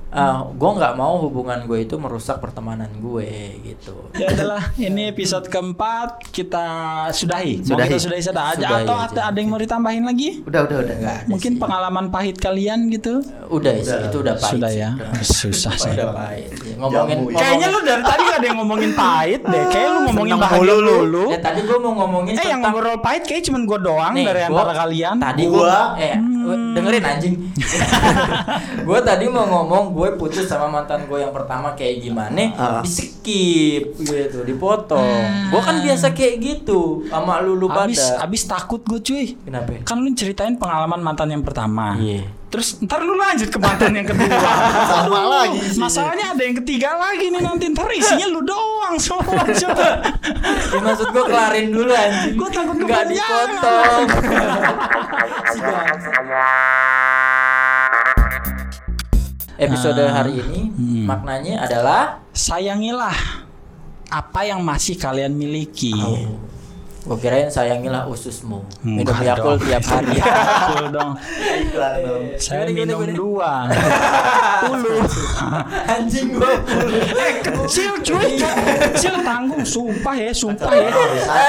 Gue 0.51 0.71
nggak 0.73 0.93
mau 0.93 1.15
hubungan 1.19 1.63
gue 1.63 1.79
itu 1.81 1.95
merusak 1.95 2.37
pertemanan 2.37 2.91
gue 2.93 3.27
gitu. 3.63 3.95
Ya 4.13 4.27
adalah 4.29 4.75
ini 4.75 5.07
episode 5.07 5.47
keempat 5.47 6.27
kita 6.29 6.65
sudahi. 7.09 7.59
Mau 7.61 7.67
Sudahi. 7.71 7.87
kita 7.87 7.99
sudahi 8.01 8.21
saja 8.21 8.41
aja 8.45 8.55
Sudahi 8.61 8.83
atau 8.83 8.95
aja. 8.97 9.07
ada, 9.09 9.21
ada 9.25 9.37
yang 9.37 9.49
mau 9.49 9.57
ditambahin 9.57 10.03
lagi? 10.03 10.29
Udah, 10.41 10.61
udah, 10.63 10.77
udah. 10.79 10.95
Ada 10.97 11.15
Mungkin 11.25 11.51
sih. 11.53 11.59
pengalaman 11.59 12.05
pahit 12.07 12.35
kalian 12.37 12.89
gitu. 12.89 13.23
Udah, 13.47 13.71
sih, 13.77 13.87
Udah. 13.87 14.05
itu 14.05 14.17
udah 14.19 14.35
pahit. 14.35 14.53
Sudah 14.53 14.69
sih. 14.69 14.79
ya. 14.79 14.89
Udah. 14.91 15.09
Susah 15.39 15.73
sih. 15.73 15.91
Udah 15.91 16.07
pahit. 16.11 16.49
Ya, 16.51 16.75
Ngomongin, 16.77 17.17
Jamu. 17.21 17.31
Kayaknya 17.33 17.67
lu 17.67 17.79
dari 17.81 18.03
tadi 18.03 18.21
gak 18.21 18.35
ada 18.35 18.45
yang 18.45 18.57
ngomongin 18.59 18.91
pahit 18.93 19.41
deh. 19.43 19.63
Kayak 19.65 19.87
lu 19.87 19.99
ngomongin 20.05 20.35
bahagia 20.37 20.63
lu. 20.67 20.75
dulu. 20.99 21.25
Ya 21.29 21.39
tadi 21.39 21.59
gue 21.61 21.77
mau 21.77 21.93
ngomongin 21.95 22.33
Eh 22.33 22.43
yang 22.43 22.59
tentang 22.59 22.73
ngobrol 22.73 22.97
pahit 22.99 23.23
kayak 23.23 23.43
cuma 23.43 23.59
gue 23.61 23.79
doang 23.81 24.11
Nih, 24.11 24.25
dari 24.25 24.41
gua- 24.41 24.49
antara 24.53 24.73
kalian. 24.77 25.15
Tadi 25.17 25.43
Gua- 25.45 25.55
gua 25.55 25.79
eh 25.97 26.15
Hmm. 26.17 26.30
Dengerin 26.53 27.03
anjing. 27.03 27.35
gue 28.87 28.99
tadi 29.01 29.25
mau 29.27 29.45
ngomong 29.45 29.93
gue 29.93 30.09
putus 30.15 30.45
sama 30.45 30.67
mantan 30.67 31.05
gue 31.05 31.19
yang 31.19 31.31
pertama 31.31 31.73
kayak 31.73 32.01
gimana, 32.01 32.43
Ah. 32.53 32.81
di 32.81 32.89
skip 32.89 33.95
gitu, 33.97 34.41
dipotong. 34.43 35.51
Gue 35.51 35.61
kan 35.61 35.79
biasa 35.79 36.11
kayak 36.11 36.35
gitu 36.39 37.05
sama 37.07 37.39
lu 37.39 37.55
lu 37.55 37.67
pada. 37.67 37.87
Abis, 37.87 38.01
abis 38.17 38.41
takut 38.45 38.81
gue 38.81 38.99
cuy. 38.99 39.25
Kenapa? 39.37 39.81
Kan 39.83 40.01
lu 40.01 40.11
ceritain 40.13 40.55
pengalaman 40.55 40.99
mantan 40.99 41.29
yang 41.29 41.43
pertama. 41.43 41.95
Iya. 41.95 42.40
Terus 42.51 42.83
ntar 42.83 42.99
lu 42.99 43.15
lanjut 43.15 43.47
ke 43.47 43.55
mantan 43.55 43.95
yang 43.95 44.03
kedua. 44.03 44.27
Sama 44.91 45.23
lagi 45.23 45.63
isinya. 45.63 45.87
Masalahnya 45.87 46.35
ada 46.35 46.43
yang 46.43 46.59
ketiga 46.59 46.99
lagi 46.99 47.31
nih 47.31 47.39
nanti 47.39 47.71
ntar 47.71 47.87
isinya 47.95 48.27
lu 48.27 48.43
doang 48.43 48.99
semua 48.99 49.47
coba. 49.47 49.87
Ya, 50.71 50.79
maksud 50.79 51.11
gue 51.11 51.23
kelarin 51.27 51.67
dulu 51.75 51.91
anjing. 51.91 52.39
Gua 52.39 52.47
takut 52.47 52.79
nggak 52.79 53.11
dipotong. 53.11 54.07
Episode 59.61 60.01
Ah, 60.09 60.23
hari 60.23 60.41
ini 60.41 60.73
hmm. 60.73 61.05
maknanya 61.05 61.67
adalah 61.69 62.01
Sayangilah 62.33 63.13
apa 64.09 64.41
yang 64.47 64.63
masih 64.63 64.95
kalian 64.97 65.35
miliki. 65.35 65.93
Gue 67.01 67.17
kirain 67.17 67.49
sayangilah 67.49 68.05
ususmu. 68.05 68.61
Minum 68.85 69.09
Enggak 69.09 69.25
Yakult 69.33 69.57
dong. 69.57 69.65
tiap 69.65 69.83
hari. 69.89 70.13
Yakult 70.21 70.89
dong. 70.93 71.11
Iklan 71.41 71.93
dong. 72.05 72.23
Saya 72.37 72.69
minum 72.69 73.01
dua. 73.09 73.65
Puluh. 74.69 75.00
Anjing 75.87 76.35
gue. 76.35 76.51
eh 77.15 77.33
kecil 77.41 77.91
cuy. 78.01 78.39
Kecil 78.91 79.13
tanggung. 79.21 79.63
Sumpah 79.63 80.15
ya, 80.15 80.31
sumpah 80.31 80.71
ya. 80.71 80.89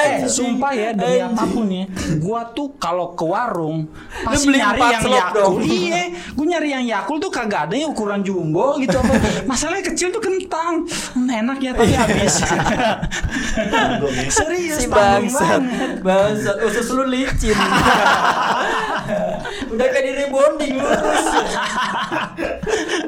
Eh, 0.05 0.11
sumpah 0.27 0.73
ya 0.73 0.88
demi 0.93 1.19
apa 1.19 1.43
pun 1.47 1.67
ya. 1.69 1.85
Gua 2.19 2.45
tuh 2.51 2.75
kalau 2.77 3.12
ke 3.12 3.25
warung 3.25 3.88
pasti 4.23 4.49
beli 4.49 4.59
nyari 4.61 4.81
yang 4.81 5.33
dong. 5.33 5.55
Iya, 5.62 6.01
gua 6.35 6.45
nyari 6.47 6.69
yang 6.71 6.85
Yakult 6.85 7.19
tuh 7.23 7.33
kagak 7.33 7.71
ada 7.71 7.75
yang 7.75 7.93
ukuran 7.93 8.21
jumbo 8.21 8.77
gitu 8.79 8.97
apa. 8.97 9.12
Masalahnya 9.45 9.85
kecil 9.87 10.09
tuh 10.11 10.21
kentang. 10.21 10.85
Hmm, 11.12 11.29
Enak 11.29 11.59
ya 11.61 11.71
tapi 11.73 11.95
habis. 11.95 12.35
Serius 14.29 14.79
si 14.79 14.87
bangsat 14.88 15.61
banget. 15.61 16.03
bangsat 16.03 16.57
usus 16.65 16.87
lu 16.91 17.05
licin 17.07 17.53
udah 19.73 19.87
kayak 19.88 20.05
di 20.05 20.12
rebonding 20.19 20.75
lurus 20.77 21.25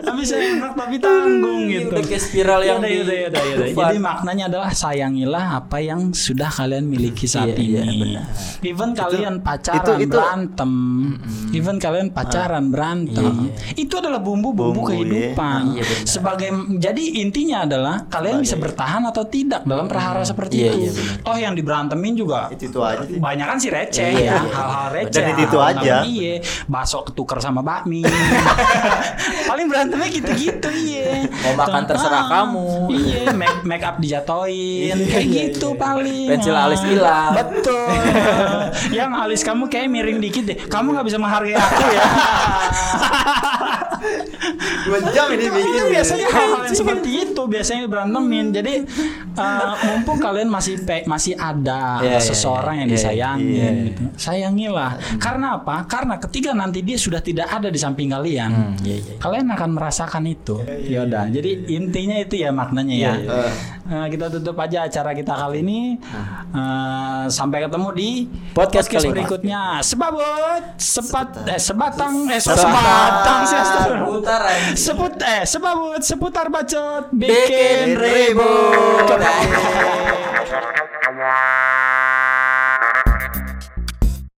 Tapi 0.05 0.21
saya 0.23 0.55
enak 0.55 0.73
tapi 0.75 0.97
tanggung 0.99 1.67
gitu. 1.67 1.91
udah 1.91 2.03
kayak 2.03 2.23
spiral 2.23 2.61
yang 2.61 2.79
Yaudah, 2.79 2.87
di- 2.87 2.95
yaudah, 2.95 3.17
yaudah, 3.19 3.43
yaudah. 3.43 3.67
Dufan. 3.67 3.81
Jadi 3.81 3.97
maknanya 3.99 4.45
adalah 4.47 4.71
sayangilah 4.71 5.45
apa 5.59 5.79
yang 5.79 6.01
sudah 6.11 6.49
kalian 6.49 6.85
miliki 6.85 7.25
saat 7.25 7.53
Iya, 7.53 7.59
iya, 7.59 7.83
ini. 7.85 7.99
benar. 8.15 8.25
Even 8.63 8.91
kalian 8.93 9.35
pacaran 9.41 9.81
itu- 9.81 10.03
itu- 10.03 10.13
berantem, 10.13 10.73
even 11.51 11.77
kalian 11.77 12.09
pacaran 12.11 12.65
berantem, 12.69 13.35
Iya, 13.49 13.53
itu 13.77 13.95
adalah 13.95 14.19
bumbu-bumbu 14.19 14.77
Bumbu, 14.77 14.89
kehidupan. 14.89 15.61
iya. 15.71 15.75
Iya, 15.75 15.85
benar. 15.85 16.07
Sebagai 16.07 16.49
jadi 16.79 17.03
intinya 17.19 17.59
adalah 17.63 17.95
kalian 18.07 18.39
bisa 18.39 18.57
bertahan 18.57 19.03
atau 19.05 19.25
tidak 19.25 19.65
dalam 19.65 19.85
perhara 19.85 20.23
seperti 20.23 20.55
Iya, 20.59 20.71
itu. 20.71 20.79
iya, 20.79 20.91
benar. 20.93 21.15
Toh 21.23 21.37
yang 21.39 21.55
diberantemin 21.55 22.15
juga 22.15 22.41
Itu 22.49 22.65
itu 22.67 22.79
aja 22.79 23.03
sih. 23.03 23.19
banyak 23.19 23.47
kan 23.47 23.57
sih 23.57 23.71
receh 23.71 24.05
Iya, 24.07 24.21
ya 24.21 24.37
iya. 24.37 24.39
hal-hal 24.51 24.87
receh 24.93 25.23
Dan 25.23 25.37
itu 25.39 25.57
hal-hal 25.57 25.83
aja. 25.83 25.97
iya 26.05 26.35
bakso 26.67 27.03
ketukar 27.03 27.39
sama 27.39 27.61
bakmi 27.61 28.05
paling 29.45 29.67
berantemnya 29.67 30.09
gitu-gitu 30.09 30.69
iya. 30.73 31.27
Mau 31.45 31.55
makan 31.57 31.83
terserah 31.85 32.23
Ah, 32.23 32.29
kamu. 32.43 32.67
iya 32.91 33.23
make, 33.31 33.61
make 33.63 33.83
up 33.83 33.97
dijatoin 33.97 34.97
kayak 35.01 35.25
Iya, 35.25 35.51
gitu 35.51 35.69
iya. 35.71 35.79
paling. 35.79 36.27
Pensil 36.31 36.55
alis 36.55 36.83
hilang. 36.83 37.31
betul. 37.35 37.89
Yang 38.97 39.11
alis 39.17 39.41
kamu 39.43 39.65
kayak 39.67 39.87
miring 39.89 40.19
dikit 40.19 40.45
deh. 40.45 40.59
Kamu 40.63 40.93
nggak 40.93 41.07
bisa 41.07 41.17
menghargai 41.17 41.55
aku 41.55 41.83
ya. 41.87 42.03
Dua 44.85 45.01
jam 45.09 45.33
ini 45.33 45.49
bikin. 45.49 45.65
itu 45.71 45.85
biasanya 45.89 46.27
hal-hal 46.29 46.63
yang 46.63 46.77
seperti 46.77 47.11
itu 47.25 47.43
biasanya 47.43 47.85
berantemin. 47.87 48.53
Jadi 48.53 48.75
eh, 49.35 49.73
mumpung 49.87 50.19
kalian 50.19 50.47
masih 50.47 50.77
pe- 50.79 51.05
masih 51.05 51.33
ada 51.35 51.99
Iya, 51.99 52.11
iya, 52.11 52.19
seseorang 52.21 52.75
yang 52.79 52.89
iya, 52.89 52.95
disayangi 52.95 53.49
iya. 53.51 53.71
gitu. 53.89 54.03
Sayangilah. 54.15 54.91
Karena 55.17 55.57
apa? 55.57 55.85
Karena 55.85 56.21
ketika 56.21 56.53
nanti 56.53 56.81
dia 56.81 56.97
sudah 56.97 57.19
tidak 57.19 57.49
ada 57.49 57.69
di 57.69 57.79
samping 57.79 58.13
kalian 58.13 58.51
Hmm, 58.53 58.75
iya, 58.85 58.97
iya. 58.97 59.15
kalian 59.17 59.49
akan 59.51 59.71
merasakan 59.73 60.25
itu 60.25 60.61
yaudah 60.85 61.27
jadi 61.27 61.51
intinya 61.69 62.17
itu 62.17 62.37
ya 62.37 62.51
maknanya 62.51 62.95
ya 62.95 63.13
Iya, 63.15 63.19
iya. 63.19 63.51
Eh, 63.85 64.07
kita 64.09 64.31
tutup 64.31 64.57
aja 64.57 64.85
acara 64.85 65.13
kita 65.13 65.33
kali 65.35 65.61
ini 65.61 65.97
Eh, 66.51 67.25
sampai 67.29 67.61
ketemu 67.61 67.89
di 67.93 68.09
Podcast 68.51 68.87
kali 68.87 69.05
ini. 69.05 69.11
berikutnya 69.15 69.79
sebabut 69.81 70.63
sepat 70.77 71.29
eh 71.45 71.59
sebatang 71.59 72.27
eh 72.27 72.39
Sebatang. 72.39 72.71
sebatang 72.71 73.39
sih 73.43 73.57
astagfirullah. 73.57 74.09
Putar 74.15 74.41
anjing. 74.43 74.77
Seput 74.77 75.13
eh 75.19 75.43
sebabut 75.43 76.01
seputar 76.01 76.47
bacot 76.49 77.05
Bikin 77.11 77.93
bikin 77.93 77.97
ribut. 77.97 79.07